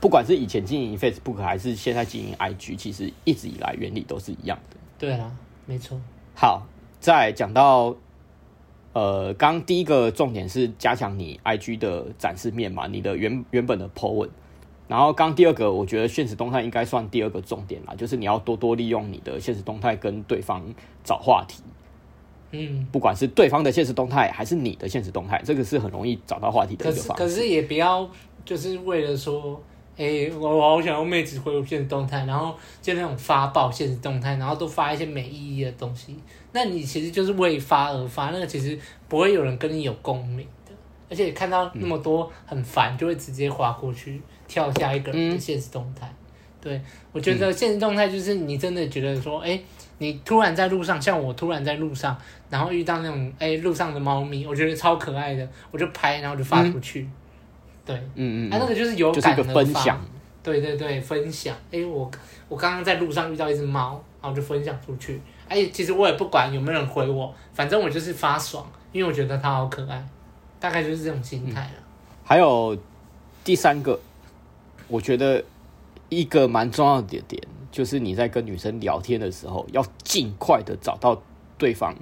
[0.00, 4.76] 不管是以前经营 Facebook 还是现在经营 IG，其实一直以来原理都是一样的。
[4.98, 5.30] 对啊，
[5.66, 6.00] 没错。
[6.34, 6.66] 好，
[7.00, 7.94] 再讲到
[8.96, 14.30] 呃，刚第一个重点是加强你 IG 的展示面嘛，你的原原本的 po 文。
[14.88, 20.62] 然后刚第二个，我觉得现实动态应该算第二个重点啦，就是你要多多利用你的现实动态跟对方
[21.04, 21.62] 找话题。
[22.52, 27.22] 嗯，不管是对方的现实动态还是你的现实动态，这个是很容易找到话题的一个方式。
[27.22, 28.08] 可是，可是也不要
[28.46, 29.60] 就是为了说，
[29.96, 36.16] 哎、欸，我我好想要妹子回我现实动态，然后就那种发爆现实动态，然后都发一些没意义的东西。
[36.52, 38.78] 那你其实就是为发而发，那个其实
[39.08, 40.72] 不会有人跟你有共鸣的。
[41.08, 46.06] 而且看到那么多很烦，就会直接划过去，跳下一个人的现实动态。
[46.06, 46.14] 嗯、
[46.60, 46.80] 对，
[47.12, 49.64] 我觉得现实动态就是你真的觉得说，哎、欸。
[49.98, 52.14] 你突然在路上，像我突然在路上，
[52.50, 57.00] 然后遇到那种哎、欸、路上的猫咪，我觉得超可爱的，我就拍，然后就发出去。
[57.00, 57.12] 嗯、
[57.86, 59.98] 对，嗯嗯，啊，那个就是有感的发，分享。
[60.42, 61.56] 对对对，分享。
[61.72, 62.10] 哎、欸，我
[62.48, 65.20] 我刚刚在路上遇到一只猫，然后就分享出去。
[65.48, 70.06] 哎、欸，其实我也不管有没有人回我，反正我就是发爽，因为我觉得它好可爱，
[70.60, 71.84] 大概就是这种心态了、嗯。
[72.24, 72.76] 还有
[73.44, 73.98] 第三个，
[74.88, 75.42] 我觉得
[76.08, 81.20] 一个蛮重要的点，就是你在跟女生聊天的时候，要尽快的找到
[81.58, 81.94] 对方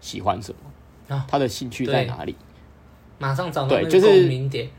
[0.00, 2.34] 喜欢什么，啊、他的兴趣在哪里，
[3.18, 4.72] 马上找到那个共鸣点，就是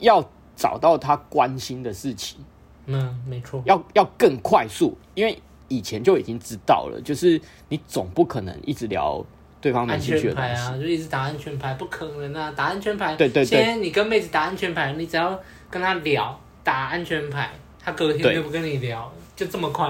[0.00, 0.24] 要
[0.56, 2.38] 找到他关心的事情。
[2.86, 9.24] 嗯，没错，要要更快速，因为以前就已经知道了，就是你总不可能一直聊
[9.60, 10.50] 对方没兴趣的东西。
[10.50, 12.52] 安全牌啊，就一直打安全牌，不可能啊！
[12.56, 15.38] 打安全牌，对对对，现在你跟妹子打安全牌，你只要
[15.70, 19.86] 跟她聊打安全牌，她隔天就不跟你聊，就这么快，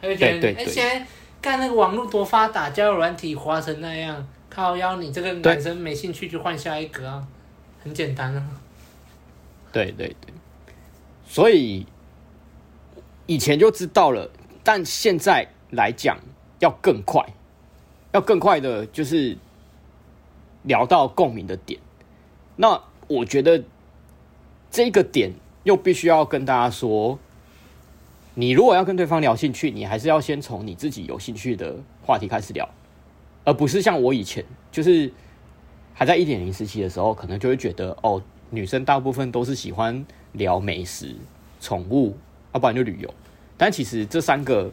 [0.00, 1.04] 她就觉得哎，现在
[1.40, 7.26] 干那个网络多发达，交友软体滑成那样，靠腰你这个男生没兴趣就换下一个啊，
[7.82, 8.46] 很简单啊。
[9.74, 10.32] 对对对，
[11.26, 11.84] 所以。
[13.26, 14.30] 以前就知道了，
[14.62, 16.18] 但现在来讲
[16.58, 17.24] 要更快，
[18.12, 19.34] 要更快的，就是
[20.64, 21.80] 聊到共鸣的点。
[22.56, 23.64] 那我觉得
[24.70, 25.32] 这个点
[25.62, 27.18] 又必须要跟大家说，
[28.34, 32.68] 你如果要跟对方聊兴趣，你还是要先从你自己有兴趣的话题开始聊，
[33.44, 35.10] 而不是像我以前，就是
[35.94, 38.22] 还在一点零时期的时候，可能就会觉得哦，
[38.54, 41.14] 女生大部分都是喜欢聊美食、
[41.60, 42.16] 宠物。
[42.52, 43.12] 要不然就旅游，
[43.56, 44.70] 但其实这三个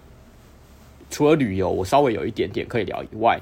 [1.09, 3.41] 除了旅游，我稍微有一点点可以聊以外，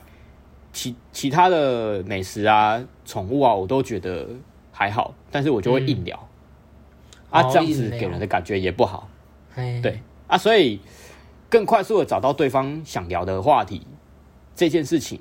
[0.72, 4.30] 其其他的美食啊、宠物啊，我都觉得
[4.72, 6.30] 还好，但是我就会硬聊，
[7.32, 9.10] 嗯、啊，这样子给人的感觉也不好，
[9.54, 10.00] 对。
[10.28, 10.80] 啊，所以
[11.50, 13.82] 更快速的找到对方想聊的话题，
[14.56, 15.20] 这件事情，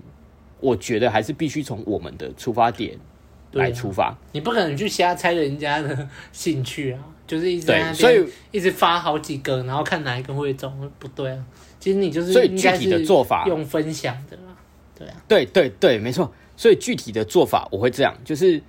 [0.60, 2.96] 我觉得还是必须从我们的出发点
[3.52, 7.00] 来出发，啊、你不可能去瞎猜人家的兴趣啊。
[7.28, 11.44] 就是一直在所以一直发好几个，然后看哪一个会中，不对啊。
[11.78, 14.56] 其实你就是所以具体的做法用分享的啦，
[14.98, 16.32] 对啊，对对对，没错。
[16.56, 18.62] 所以具体的做法我会这样，就是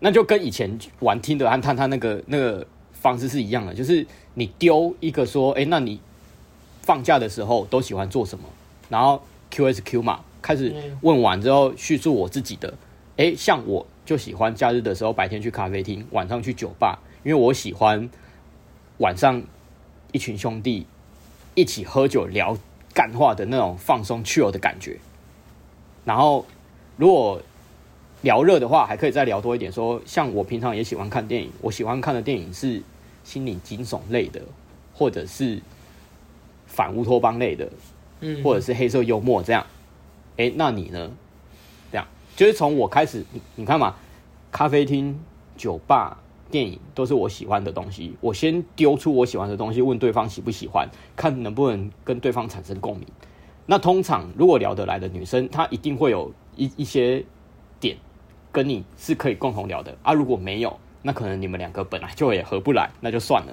[0.00, 6.00] 那就跟以前玩听的和探探那个那个方式是一样的，就是你丢一个说，哎，那你
[6.80, 8.44] 放假的时候都喜欢做什么？
[8.88, 12.72] 然后 Q S Q 嘛，开始问完之后叙述我自己的，
[13.16, 16.98] 哎，像我就喜欢假日的时候白天去咖啡厅，晚上去酒吧。
[17.24, 18.08] 因为我喜欢
[18.98, 19.42] 晚上
[20.12, 20.86] 一群兄弟
[21.54, 22.56] 一起喝酒聊
[22.94, 24.96] 干话的那种放松 chill 的感觉，
[26.04, 26.46] 然后
[26.96, 27.42] 如果
[28.22, 29.72] 聊热的话，还可以再聊多一点。
[29.72, 32.80] 说像我平常也喜欢看电影，我喜欢看的电影是
[33.24, 34.40] 心理惊悚类的，
[34.94, 35.60] 或者是
[36.66, 37.68] 反乌托邦类的，
[38.20, 39.66] 嗯，或者是黑色幽默这样。
[40.36, 41.10] 哎，那你呢？
[42.36, 43.96] 就是从我开始，你你看嘛，
[44.52, 45.18] 咖啡厅、
[45.56, 46.18] 酒吧。
[46.48, 53.04] 电影都是我喜欢的东西，我先丢出我喜欢的东西，问对方喜不喜欢，看能不能跟对方产生共鸣。
[53.66, 57.24] 那通常如果聊得来的女生，她一定会有一一些
[57.80, 57.96] 点
[58.52, 60.12] 跟你是可以共同聊的啊。
[60.12, 63.52] 如果没有，那可能你们两个本来就也合不来，那就算了。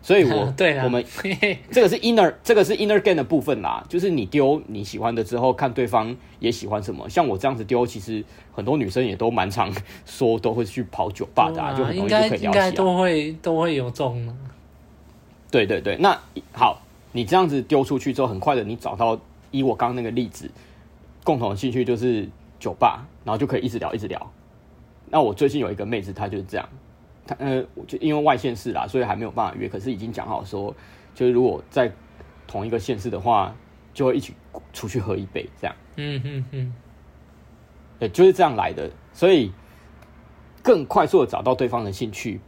[0.00, 1.04] 所以我， 我对我们
[1.70, 7.08] 这个是 inner，这个是 inner game 的部分啦，就是你丢你喜欢的之后，看对方也喜欢什么。
[7.08, 9.72] 像我这样子丢，其实很多女生也都蛮常
[10.06, 12.46] 说都会去跑酒吧的，啊，就很容易就可以聊起来。
[12.46, 14.36] 应该都会都会有中。
[15.50, 16.18] 对对对，那
[16.52, 16.80] 好，
[17.12, 19.18] 你这样子丢出去之后，很快的你找到，
[19.50, 20.50] 以我刚刚那个例子，
[21.24, 22.28] 共同的兴趣就是
[22.60, 24.30] 酒吧，然后就可以一直聊一直聊。
[25.10, 26.68] 那我最近有一个妹子，她就是这样。
[27.28, 29.68] 他呃，就因为外县市啦，所以还没有办法约。
[29.68, 30.74] 可是已经讲好说，
[31.14, 31.92] 就是如果在
[32.46, 33.54] 同一个县市的话，
[33.92, 34.32] 就会一起
[34.72, 35.76] 出去喝一杯，这样。
[35.96, 36.74] 嗯嗯嗯，
[37.98, 38.90] 对，就是这样来的。
[39.12, 39.52] 所以
[40.62, 42.40] 更快速的找到对方的兴趣，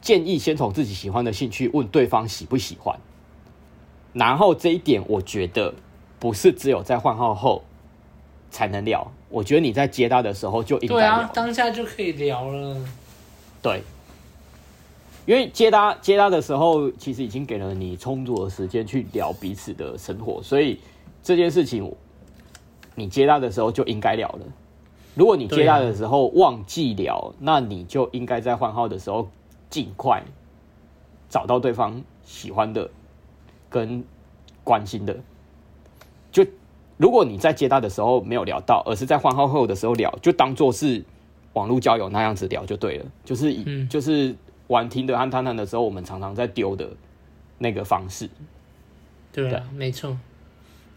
[0.00, 2.98] 建议先从自己喜欢的兴趣问对方喜不喜欢。
[4.14, 5.74] 然后这一点，我觉得
[6.18, 7.62] 不是只有在换号后
[8.50, 9.12] 才能聊。
[9.28, 10.96] 我觉得你在接搭的时候就应该聊。
[10.96, 12.74] 对啊，当下就可以聊了。
[13.60, 13.82] 对，
[15.26, 20.78] 因为接搭接搭的时候，其实已经给了你充足的时间去聊彼此的生活，所以
[21.22, 21.92] 这件事情
[22.94, 24.40] 你接搭的时候就应该聊了。
[25.14, 29.28] 如果你接搭的时候忘记聊，那你就应该在换号的时候
[29.68, 30.22] 尽快
[31.28, 32.88] 找到对方喜欢的
[33.68, 34.04] 跟
[34.62, 35.16] 关心的。
[36.30, 36.46] 就
[36.96, 41.04] 如果你在接他的时候没有聊到，而是在换号后的时候聊，就当做是。
[41.54, 44.34] 网络交友那样子聊就对了，就是以、嗯、就是
[44.68, 46.88] 玩听的和探探的时候，我们常常在丢的
[47.58, 48.28] 那个方式。
[49.32, 50.16] 对啊，没错。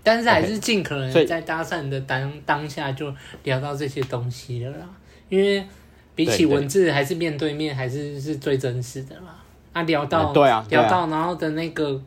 [0.04, 4.90] 但是还是尽可能在搭讪的当当下就聊到这些东西了啦，
[5.30, 5.64] 因为
[6.16, 9.38] 比起文字，还是面对面还是是最真实的啦。
[9.74, 12.02] 啊，聊到对啊，聊到然后的那个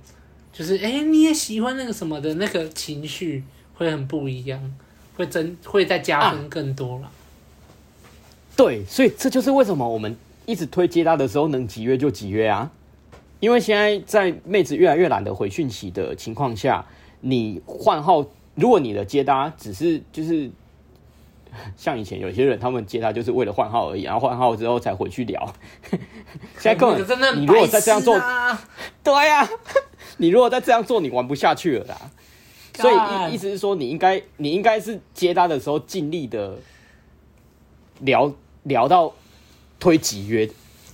[0.53, 4.61] 就是哎、欸，你也喜欢那个什么的那个情绪会很不一样，
[5.17, 7.05] 会增会再加分更多了。
[7.05, 7.13] 啊
[8.57, 12.71] 对，所以这就是为什么我们一直推接搭的时候，能集约就集约啊。
[13.41, 16.87] 因为现在在妹子越来越懒得回讯息的情况下，
[17.21, 20.51] 你换号，如果你的接搭只是就是
[21.77, 25.55] 像以前有些人他们接搭就是为了换号而已，然后换号之后才回去聊。
[26.59, 28.19] 现在根本你如果再这样做，
[29.03, 29.51] 对呀、啊，
[30.17, 32.11] 你如果再这样做，你玩不下去了啦。
[32.77, 36.57] 所以意意思是说，你应该你应该是接搭的时候尽力的
[38.01, 38.33] 聊
[38.65, 39.11] 聊到
[39.81, 40.47] 推几约，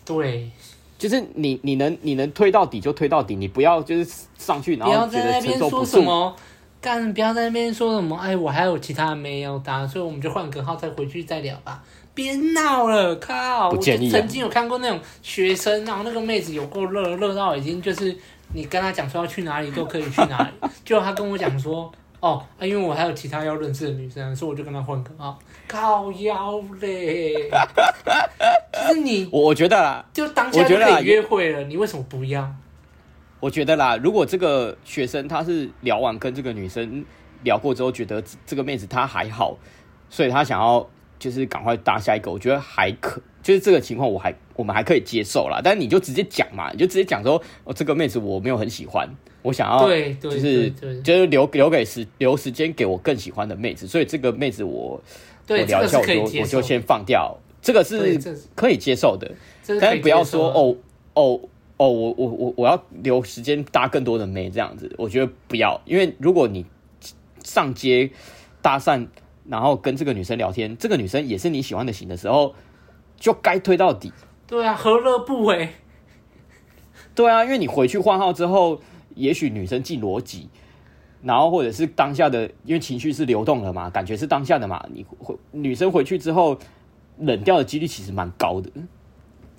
[0.05, 0.49] 对，
[0.97, 5.71] 就是你你能你能推到底就推到底，你不要就是上去然后觉得承受不住。
[5.71, 6.37] 不要在那边说什么，
[6.81, 11.83] 干不要在那边说什么，哎，我还有其他没有打，所以我们就换个号再回去再聊吧。
[12.15, 13.71] 别闹了，靠！
[13.71, 14.13] 不建议啊。
[14.13, 18.17] 我曾经有看过那种学生，然后那个妹子有够热，热到已经就是。
[18.53, 25.39] 你跟她讲说要去哪里都可以去哪里， 就她跟我讲说，哦，啊，因为我还有其他要认识的女生，所以我就跟她换个号，
[25.71, 27.49] 靠腰嘞。
[28.89, 32.53] 就是你，我觉得啦，就当下就可以约会了，你为什么不要？
[33.39, 37.05] 我觉得啦，如果这个学生他是聊完跟这个女生
[37.45, 39.57] 聊过之后，觉得这个妹子她还好，
[40.09, 43.23] 所以他想要就是赶快搭下一个，我觉得还可。
[43.43, 45.63] 就是这个情况，我还我们还可以接受啦。
[45.65, 49.09] 但你就直接讲嘛，你就直接讲说，哦，这个妹子我没有很喜欢，
[49.41, 50.71] 我想要，对，就是
[51.03, 55.03] 就是留留给时留时间给我更喜欢的妹子，所以这个妹子我
[55.59, 58.19] 我聊一下，我就我就先放掉，这个是
[58.55, 59.31] 可以接受的。
[59.81, 60.77] 但是不要说哦
[61.15, 61.41] 哦
[61.77, 66.67] 哦，我我我我要留时间搭更多的妹这样子，我觉得不要，因为如果你
[67.43, 68.11] 上街
[68.61, 69.07] 搭讪，
[69.49, 72.55] 然后跟这个女生聊天，这个女生也是你喜欢的型的时候。
[73.21, 74.11] 就该推到底。
[74.47, 75.69] 对啊，何乐不为？
[77.15, 78.81] 对啊，因为你回去换号之后，
[79.15, 80.49] 也许女生进逻辑，
[81.23, 86.59] 然后或者是当下的，因为情绪是流动的嘛，感觉是当下的嘛，你回女生回去之后
[87.19, 88.71] 冷掉的几率其实蛮高的，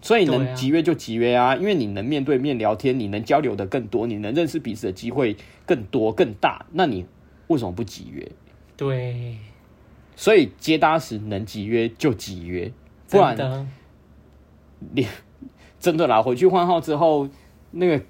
[0.02, 7.06] 所以能集约就集约啊，因为你能面对面聊天，你能交流的更多，你能认识彼此的机会更多更大，那你
[7.48, 8.32] 为什么不集约？
[8.76, 9.38] 对，
[10.16, 12.72] 所以接搭时能集约就集约。
[13.10, 13.70] 不然，
[14.94, 15.06] 你
[15.80, 17.28] 真的啦，回去换号之后，
[17.72, 18.02] 那个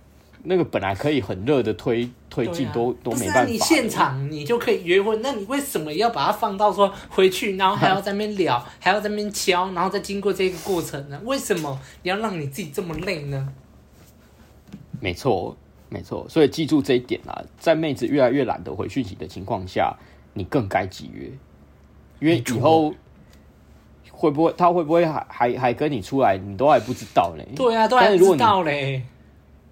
[0.43, 3.43] 那个本来可以很热的推推进都、啊、都没办法。
[3.43, 11.19] 你现场你就可以约会，那你为什么要把它放到说回去，然后还要在那边聊， 还要在那边敲，然后再经过这个过程呢？
[11.25, 13.47] 为什么你要让你自己这么累呢？
[14.99, 15.55] 没错，
[15.89, 19.95] 没错，所以记住这一点啦，在妹子越来越懒得回讯息的情况下，
[20.33, 21.29] 你更该集约，
[22.19, 22.93] 因为以后。
[24.13, 26.37] 会不会他会不会还还还跟你出来？
[26.37, 27.47] 你都还不知道嘞。
[27.55, 29.03] 对啊，都还不知道嘞。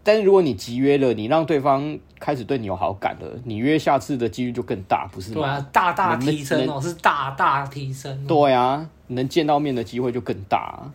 [0.04, 5.36] 但是如果你集约了，你让对方开始对你有好感了，你约下次的几率就更大，不是吗？
[5.36, 8.26] 对啊，大大提升哦，是大大提升。
[8.26, 10.92] 对啊，能见到面的机会就更大。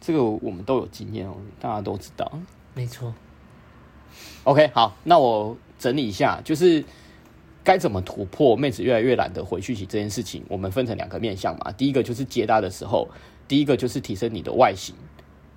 [0.00, 2.30] 这个我们都有经验哦，大家都知道。
[2.74, 3.12] 没错。
[4.44, 6.84] OK，好，那我整理一下，就是。
[7.64, 10.42] 该怎么突破妹子越来越懒得回讯息这件事情？
[10.48, 11.70] 我们分成两个面向嘛。
[11.72, 13.06] 第一个就是接搭的时候，
[13.46, 14.94] 第一个就是提升你的外形，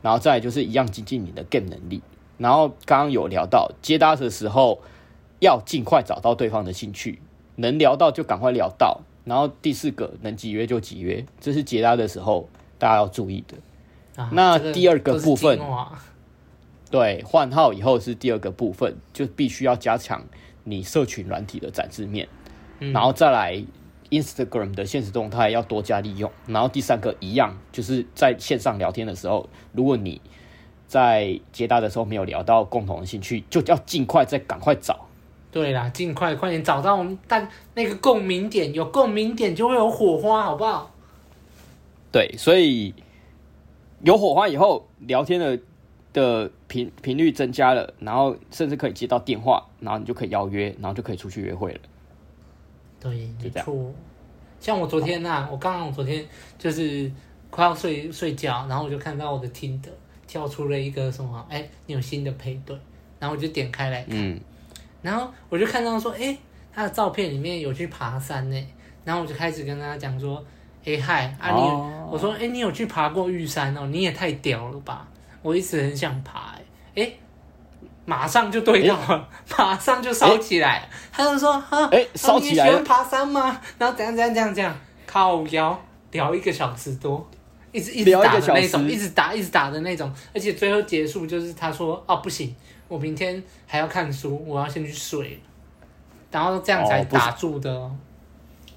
[0.01, 2.01] 然后再来就是一样精进你的 game 能力。
[2.41, 4.81] 然后刚刚有聊到接搭的时候，
[5.39, 7.21] 要尽快找到对方的兴趣，
[7.57, 9.01] 能聊到就赶快聊到。
[9.23, 12.49] 然后第四个能集约就集约，这是接搭的时候
[12.79, 14.21] 大家要注意的。
[14.21, 15.59] 啊、那第二个部分，
[16.89, 20.23] 对，换号以后是第二个部分，就必须要加强。
[20.63, 22.27] 你社群软体的展示面，
[22.79, 23.63] 嗯、然后再来
[24.09, 30.19] Instagram 的现实动态要多加利用，然后第三个一样，就是在线上聊天的时候，如果你
[30.91, 35.07] 在接搭的时候没有聊到共同的兴趣，就要尽快再赶快找。
[35.49, 40.91] 对啦，尽快快点找到我们，但那个共鸣点，有共鸣点就会有火花，好不好？
[42.11, 42.93] 对，所以
[44.01, 45.57] 有火花以后聊天的。
[46.13, 51.79] 的频频率增加了，然后甚至可以接到电话，然后你就可以邀约，然后就可以出去约会了。
[52.99, 53.93] 对，没错。
[54.59, 56.27] 像我昨天呐、啊，我刚刚我昨天
[56.59, 57.09] 就是
[57.49, 59.87] 快要睡睡觉，然后我就看到我的 Tinder
[60.31, 62.73] 跳出了一个什么，哎，你有新的配对，
[63.19, 64.39] 然后我就点开来看，嗯、
[65.01, 66.37] 然后我就看到说，哎，
[66.73, 68.67] 他的照片里面有去爬山呢，
[69.03, 70.41] 然后我就开始跟他讲说，
[70.85, 75.05] 哎嗨，啊你，哦、我说，哎，你有去爬过玉山哦，你也太屌了吧。
[75.41, 76.61] 我一直很想爬、欸，
[76.95, 77.19] 哎、欸，
[78.05, 80.77] 马上就对到了，欸、马上就烧起来。
[80.77, 82.71] 欸、他就说：“哈，哎、欸，烧起来了。
[82.71, 84.73] 啊、你喜欢爬山吗？”然后怎样怎样怎样怎样，
[85.05, 85.77] 靠腰
[86.11, 87.27] 聊一个小时多，
[87.71, 92.55] 一直一直打的那种，一,一直打一直打的那种，而且最后结束就是他说：“哦，不行，
[92.87, 95.39] 我明天还要看书，我要先去睡。”
[96.31, 97.71] 然后这样才打住的。
[97.71, 97.95] 哦，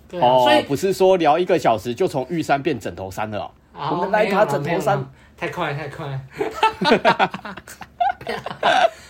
[0.08, 3.50] 对啊、哦，所以不是说聊一个小时就从玉山变枕头山了、哦。
[3.72, 5.04] 哦、我们来爬枕头山。
[5.36, 6.06] 太快太快。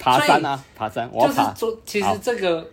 [0.01, 1.53] 爬山啊，爬山，我要爬。
[1.53, 2.67] 就是说，其实这个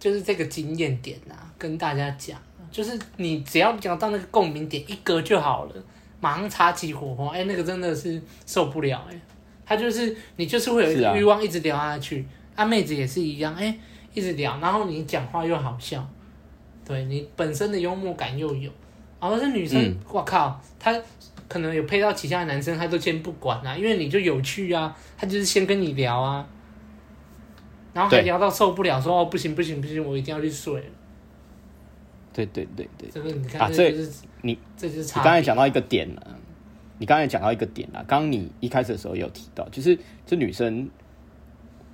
[0.00, 2.38] 就是这个经验点啊，跟大家讲，
[2.70, 5.74] 就是你只要讲到那个共鸣点一格就好了，
[6.20, 9.20] 马上擦起火花，哎、欸，那个真的是受不了哎、欸，
[9.64, 13.80] 他就是你就是会有一个欲望一直聊下去，啊，啊，妹子也是一样，哎、欸，
[14.14, 16.08] 一直聊，然后你讲话又好笑，
[16.84, 18.70] 对你本身的幽默感又有，
[19.20, 20.94] 然后是女生，我、嗯、靠，她。
[21.48, 26.46] 可能有配到其他的男生，她都先不管啊，因为你就有趣啊，她就是先跟你聊啊，
[27.94, 30.86] 然后还聊到受不了，说哦不行不行不行，我一定要去睡了。
[32.46, 36.36] 对对对对，这个你看，啊，这就是你这就是你刚才讲到一个点了，
[36.98, 40.88] 你刚才讲到一个点了，刚刚你一开始的时候有提到，就是这女生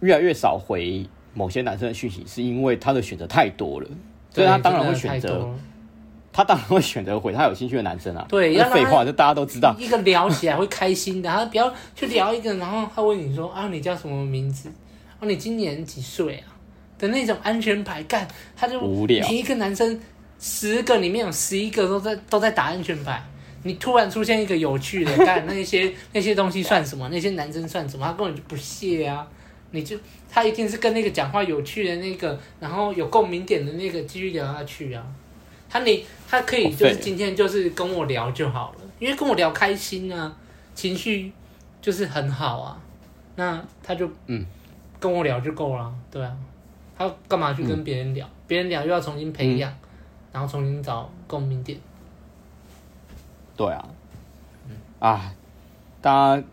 [0.00, 3.88] 越来越少回某些男生的讯息，是因为她的选择太多了，
[4.30, 5.54] 所以她当然会选择。
[6.36, 8.26] 他当然会选择回他有兴趣的男生啊。
[8.28, 9.72] 对，要废话，这大家都知道。
[9.78, 14.68] 一个聊起来会开心的，他不要去聊一个，然后他问你说啊，你叫什么名字？
[15.20, 16.50] 啊，你今年几岁啊？
[16.98, 18.26] 的那种安全牌干，
[18.56, 19.24] 他就无聊。
[19.28, 19.96] 你一个男生
[20.46, 23.18] 十个里面有十一个都在都在打安全牌，
[23.62, 27.08] 你突然出现一个有趣的干，那些 那些东西算什么？
[27.08, 28.04] 那些男生算什么？
[28.04, 29.26] 他根本就不屑啊！
[29.70, 29.96] 你就
[30.30, 35.02] 他一定是跟那个讲话有趣的那个，然后有共鸣点的那个继续聊下去啊。
[35.70, 40.36] 他你他可以就是今天就是跟我聊就好了，因为跟我聊开心啊，
[40.74, 41.32] 情绪
[41.80, 42.78] 就是很好啊，
[43.36, 44.44] 那他就嗯
[45.00, 46.36] 跟我聊就够了，对啊，
[46.98, 48.28] 他干嘛去跟别人聊？
[48.46, 49.74] 别人聊又要重新培养，
[50.34, 51.78] 然后重新找共鸣点。
[53.56, 53.88] 对啊，
[54.98, 55.34] 啊，
[56.02, 56.44] 大家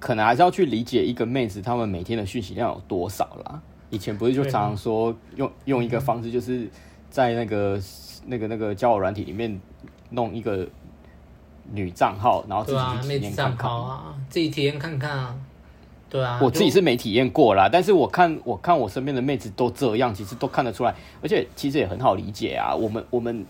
[0.00, 3.62] 可能还是要去理解一个妹子她们每天的讯息量有多少啦。
[3.90, 6.68] 以前不是就常常说用用一个方式就是。
[7.08, 7.80] 在那个
[8.26, 9.58] 那个那个交友软体里面
[10.10, 10.68] 弄一个
[11.72, 12.78] 女账号，然后自己
[13.08, 15.38] 去体验看看啊，自己体验看看啊，
[16.16, 22.74] 对啊，我自己是没体验过啦，但是我看我看我身边的妹子都这样，其实都看得出来，而且其实也很好理解啊。
[22.74, 23.44] 我们我们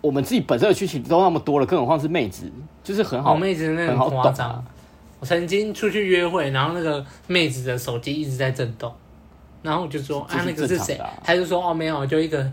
[0.00, 2.50] 我们自己本身的需求都那么多了，更何况是妹子，
[2.82, 4.64] 就是很好，妹子那很夸张、啊。
[5.20, 8.92] 我曾经出去约会，然后那个妹子的手机一直在震动。
[9.62, 11.00] 然后我就说啊，啊，那个是谁？
[11.22, 12.44] 他就说哦，没有，就一个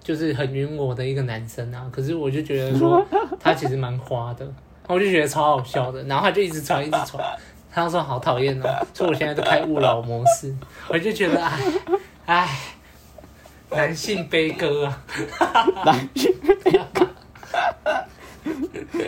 [0.00, 1.84] 就是很晕我的一个男生啊。
[1.90, 3.04] 可是我就觉得说
[3.40, 4.46] 他其实蛮花的，
[4.86, 6.04] 我就觉得超好笑的。
[6.04, 7.20] 然后他就一直传，一直传。
[7.74, 10.54] 他说好讨厌哦，所以我现在都开勿扰模式。
[10.88, 11.60] 我就觉得哎
[12.26, 12.58] 哎，
[13.70, 15.02] 男性悲歌啊，
[15.84, 17.06] 男性悲歌。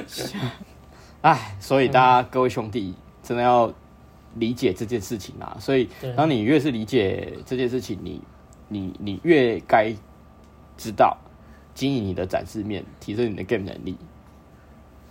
[1.23, 3.73] 哎，所以大家各位兄弟真的要。
[4.39, 8.21] 理解这件事情啊，所以当你越是理解这件事情，你
[8.69, 9.91] 你你越该
[10.77, 11.17] 知道
[11.73, 13.97] 经营你的展示面，提升你的 game 能力。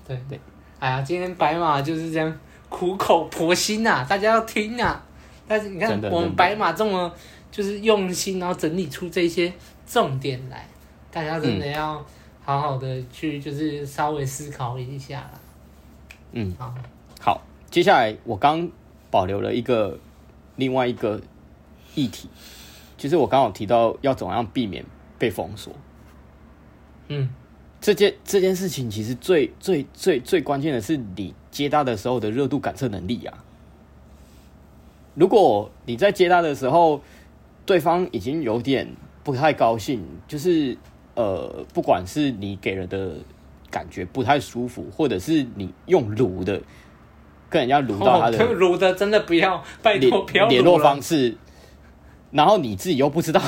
[0.08, 0.40] 对对，
[0.78, 2.40] 哎呀，今天白马就是这样
[2.76, 5.02] 苦口婆心呐、啊，大家要听啊。
[5.48, 7.10] 但是你看我们白马这么
[7.50, 9.54] 就是用心，然后整理出这些
[9.88, 10.68] 重点来，
[11.10, 12.06] 大家真的要
[12.44, 15.30] 好好的去就是稍微思考一下。
[16.34, 16.74] 嗯，好，
[17.22, 18.70] 好，接下来我刚。
[19.12, 19.98] 保留了一个
[20.58, 21.22] 另外一个
[21.94, 22.28] 议题，
[22.98, 24.84] 就是我刚好提到要怎么样避免
[25.18, 25.72] 被封锁。
[27.08, 27.30] 嗯，
[27.82, 33.44] 这件这件事情其实最最最最关键的是你接搭的时候的热度感测能力啊。
[35.14, 37.02] 如果你在接搭的时候，
[37.66, 38.88] 对方已经有点
[39.24, 40.78] 不太高兴，就是
[41.16, 43.16] 呃，不管是你给人的
[43.70, 46.62] 感觉不太舒服，或者是你用卢的。
[47.48, 51.38] 跟人家撸到他的，撸的真的不要，拜托不要联络方式，
[52.32, 53.40] 然后你自己又不知道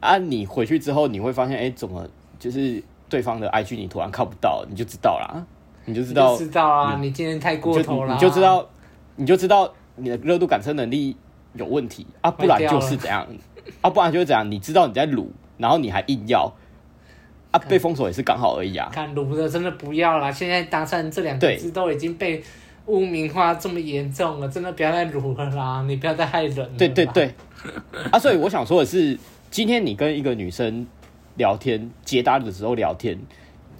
[0.00, 5.44] 啊，你回去之后你会发现，哎、欸，怎么就是对方的 IG 你突然看不到，你就知道啦，
[5.84, 8.66] 你就知道，知道啊，你今天太过头了，你就知道，
[9.16, 11.16] 你就知道你的热度感测能力
[11.54, 13.26] 有问题啊，不然就是怎样
[13.80, 16.52] 啊，不然就是怎样，你知道你在撸，然后你还硬要
[17.50, 22.42] 啊，被封锁也是刚好而已啊，看撸的真的不要啦，现在搭讪这两个字都已经被。
[22.86, 25.84] 污名化这么严重了，真的不要再撸了啦！
[25.86, 26.70] 你不要再害人了。
[26.78, 27.30] 对对对，
[28.10, 29.14] 啊，所以我想说的是，
[29.50, 30.86] 今天你跟一个女生
[31.38, 33.18] 聊天、接搭的时候聊天，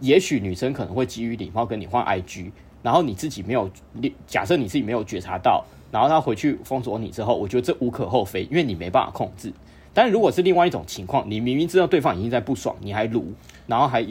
[0.00, 2.50] 也许女生可能会基于礼貌跟你换 IG，
[2.82, 3.70] 然后你自己没有，
[4.26, 9.52] 假设你自己没有觉察到，然后她回去封锁你之后，我觉得这无可厚非，因为你没办法控制。
[9.92, 13.32] 但如果是另外一种情况，你明明知道对方已经在不爽，你还撸，
[13.66, 14.06] 然后还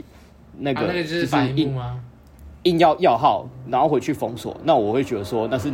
[0.59, 2.03] 那个，啊、那个就是反应吗？
[2.63, 5.71] 硬要要号，然后回去封锁，那我会觉得说那是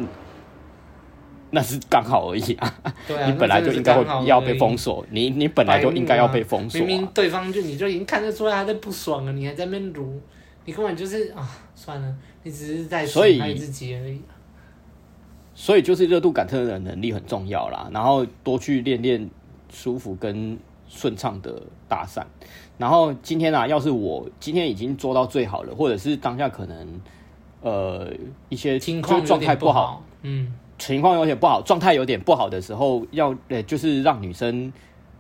[1.54, 2.76] 那是刚好而已啊。
[3.08, 6.84] 对啊，你本来就应该会要被封锁，你你本来就应该要被封锁、啊。
[6.84, 10.20] 明明对方就你就已经看得出来他在不爽了，你还在那边卢，
[10.66, 14.20] 你根本就是啊，算了，你只是在损害自己而已。
[15.56, 19.30] 所以就是热度感测的能力很重要啦，然后多去练练
[19.72, 22.24] 舒服跟顺畅的搭讪。
[22.80, 27.02] 然后今天啊，要是我今天已经做到最好了，或者是当下可能
[27.62, 28.12] 呃
[28.50, 30.52] 一些就状态不好，嗯，
[30.86, 34.72] 情况有点不好，状态有点不好的时候，要呃就是让女生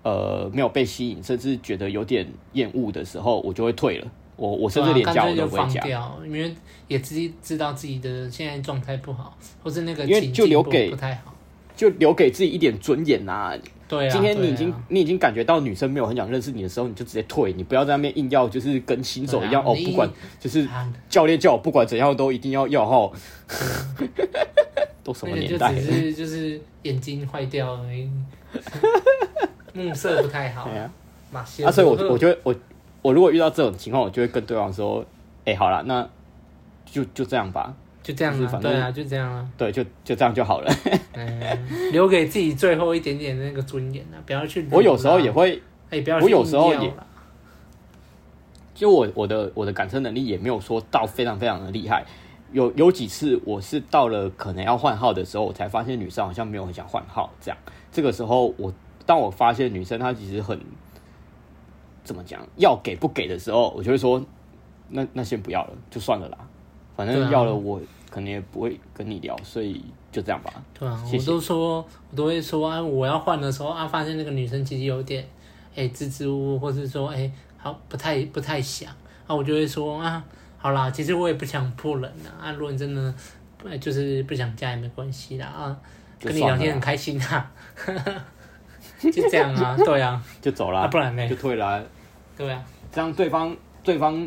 [0.03, 4.07] 呃没有被吸引，甚至觉得有点厌恶的时候，我就会退了。
[4.35, 5.87] 我我甚至连讲我都不会讲，
[6.25, 6.53] 因为
[6.87, 11.33] 也自己知道自己的现在状态不好，或是那个因为就留给不太好，
[11.75, 13.55] 就留给自己一点尊严呐。
[13.87, 20.09] 对啊，今天你已经、啊、你已经感觉到女生没有很想认识你的时候，你就直接退，你不要在那边硬要就是跟新手一样、啊、哦，不管
[20.39, 20.67] 就是
[21.07, 23.13] 教练叫我不管怎样都一定要要号，
[25.03, 25.73] 都什么年代？
[25.73, 28.09] 就只是就是眼睛坏掉而已，
[29.73, 30.69] 目色不太好。
[30.69, 32.55] 啊，所以我我就会我。
[33.03, 35.03] 我如果遇到这种情况，我就会跟对方说
[35.43, 36.07] ：“哎、欸，好了，那
[36.85, 40.73] 就就这样吧，就这样子，反正对啊，就这样啊，对，就就这样就好了。
[41.11, 44.65] 嗯，留给自己最后一点点的那个尊严啊，不要去。
[44.71, 46.19] 我有时候也会，哎、欸，不要。
[46.19, 46.93] 我有时候也，
[48.73, 52.05] 就我我的我的感测能力也没有说到非常非常的厉害。
[52.53, 57.29] 有有几次我是到了可能要换号的时候，我才发现女生好像没有很想换号。
[57.41, 57.57] 这样，
[57.91, 58.73] 这个时候我
[59.05, 60.57] 当我发现女生她其实很。
[62.05, 62.45] 怎么讲？
[62.57, 64.21] 要给不给的时候，我就会说，
[64.89, 66.37] 那那先不要了，就算了啦。
[66.97, 67.79] 反正要了，我
[68.09, 69.81] 可能也不会跟你聊，所以
[70.11, 70.53] 就这样吧。
[70.77, 71.01] 对啊。
[71.13, 71.77] 我都说，
[72.11, 75.25] 我都会说啊，我要换的时候啊，发现那个女生其实有点
[75.77, 78.91] 哎支支吾吾，或是说哎好不太不太想
[79.25, 80.21] 啊，我就会说啊，
[80.63, 82.39] 好啦，其实我也不想破人啊。
[82.39, 83.13] 啊，如果你真的
[83.81, 85.77] 就是不想加也没关系啦啊，
[86.21, 87.51] 跟你聊天很开心啊。
[89.11, 91.27] 就这样啊， 对啊，就走了，啊、不然呢？
[91.27, 91.83] 就退了、啊。
[92.37, 93.53] 对啊，这样对方
[93.83, 94.25] 对方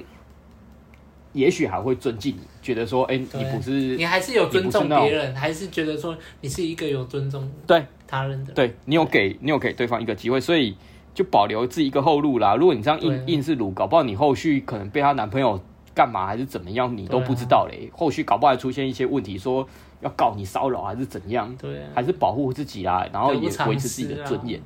[1.32, 10.76] 也许还会尊敬你，觉得说，哎、欸，你不是你还是有尊重别人，还是觉得说你是一个有尊重对他人的，对你有给你有给对方一个机会，所以
[11.14, 12.54] 就保留自己一个后路啦。
[12.56, 15.58] 如果你这样硬硬是撸，搞不好你后续可能被她男朋友
[15.96, 17.90] 干嘛还是怎么样，你都不知道嘞。
[17.96, 19.66] 后续搞不好还出现一些问题，说
[20.02, 24.60] 要告你骚扰还是怎样，对，还是保护自己啊，然后也维持自己的尊严。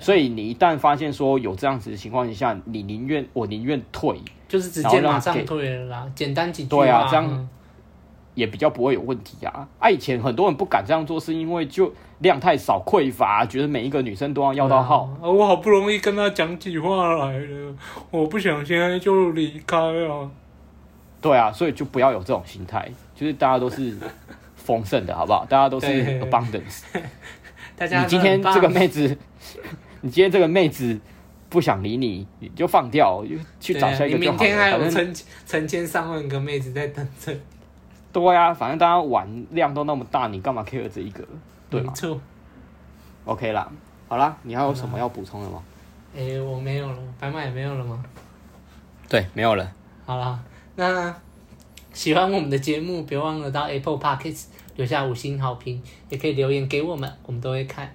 [0.00, 7.48] 所以你一旦发现说有这样子的情况下，你宁愿我宁愿退，就是直接马上退了啦，简单几句对啊，这样
[8.34, 9.66] 也比较不会有问题啊。
[9.78, 15.08] 啊，以前很多人不敢这样做，是因为就量太少匮乏，觉得每一个女生都要要到号。
[15.22, 17.74] 啊，我好不容易跟他讲起话来了，
[18.10, 20.28] 我不想现在就离开啊。
[21.20, 23.96] 对啊，所以就不要有这种心态，就是大家都是
[24.56, 25.44] 丰盛的，好不好？
[25.44, 25.86] 大家都是
[26.20, 26.82] abundance。
[27.76, 29.16] 大家你今天这个妹子。
[30.00, 30.96] 你今天这个妹子
[31.48, 34.38] 不想理你，你就放掉，就去找下一个就好了。
[34.38, 35.14] 你明天还有成
[35.44, 37.34] 成千上万个妹子在等着。
[38.12, 41.26] 对呀、啊，反正大家玩量都那么大，你干嘛 care 这一个？
[41.68, 41.88] 对吗？
[41.92, 42.20] 没错。
[43.24, 43.68] OK 啦，
[44.06, 45.60] 好啦，你还有什么要补充的吗？
[46.14, 48.00] 哎、欸，我没有了，白马也没有了吗？
[49.08, 49.68] 对，没有了。
[50.06, 50.38] 好啦，
[50.78, 51.12] 那
[51.92, 54.44] 喜欢我们的节目，别忘了到 Apple Podcast
[54.76, 57.92] 留下五星好评，也可以留言给我们，我们都会看。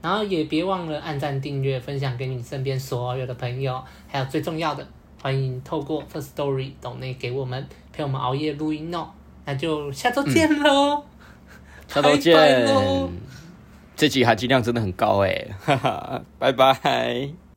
[0.00, 4.88] 然后也别忘了按赞、订阅、分享给你身边所有的朋友，还有最重要的，
[5.20, 9.10] 欢迎透过 First Story 抖内给我们陪我们熬夜录音哦。
[9.44, 11.04] 那就下周见喽、嗯，
[11.86, 12.66] 下周见。
[13.94, 17.51] 这集含金量真的很高哎，哈哈，拜拜。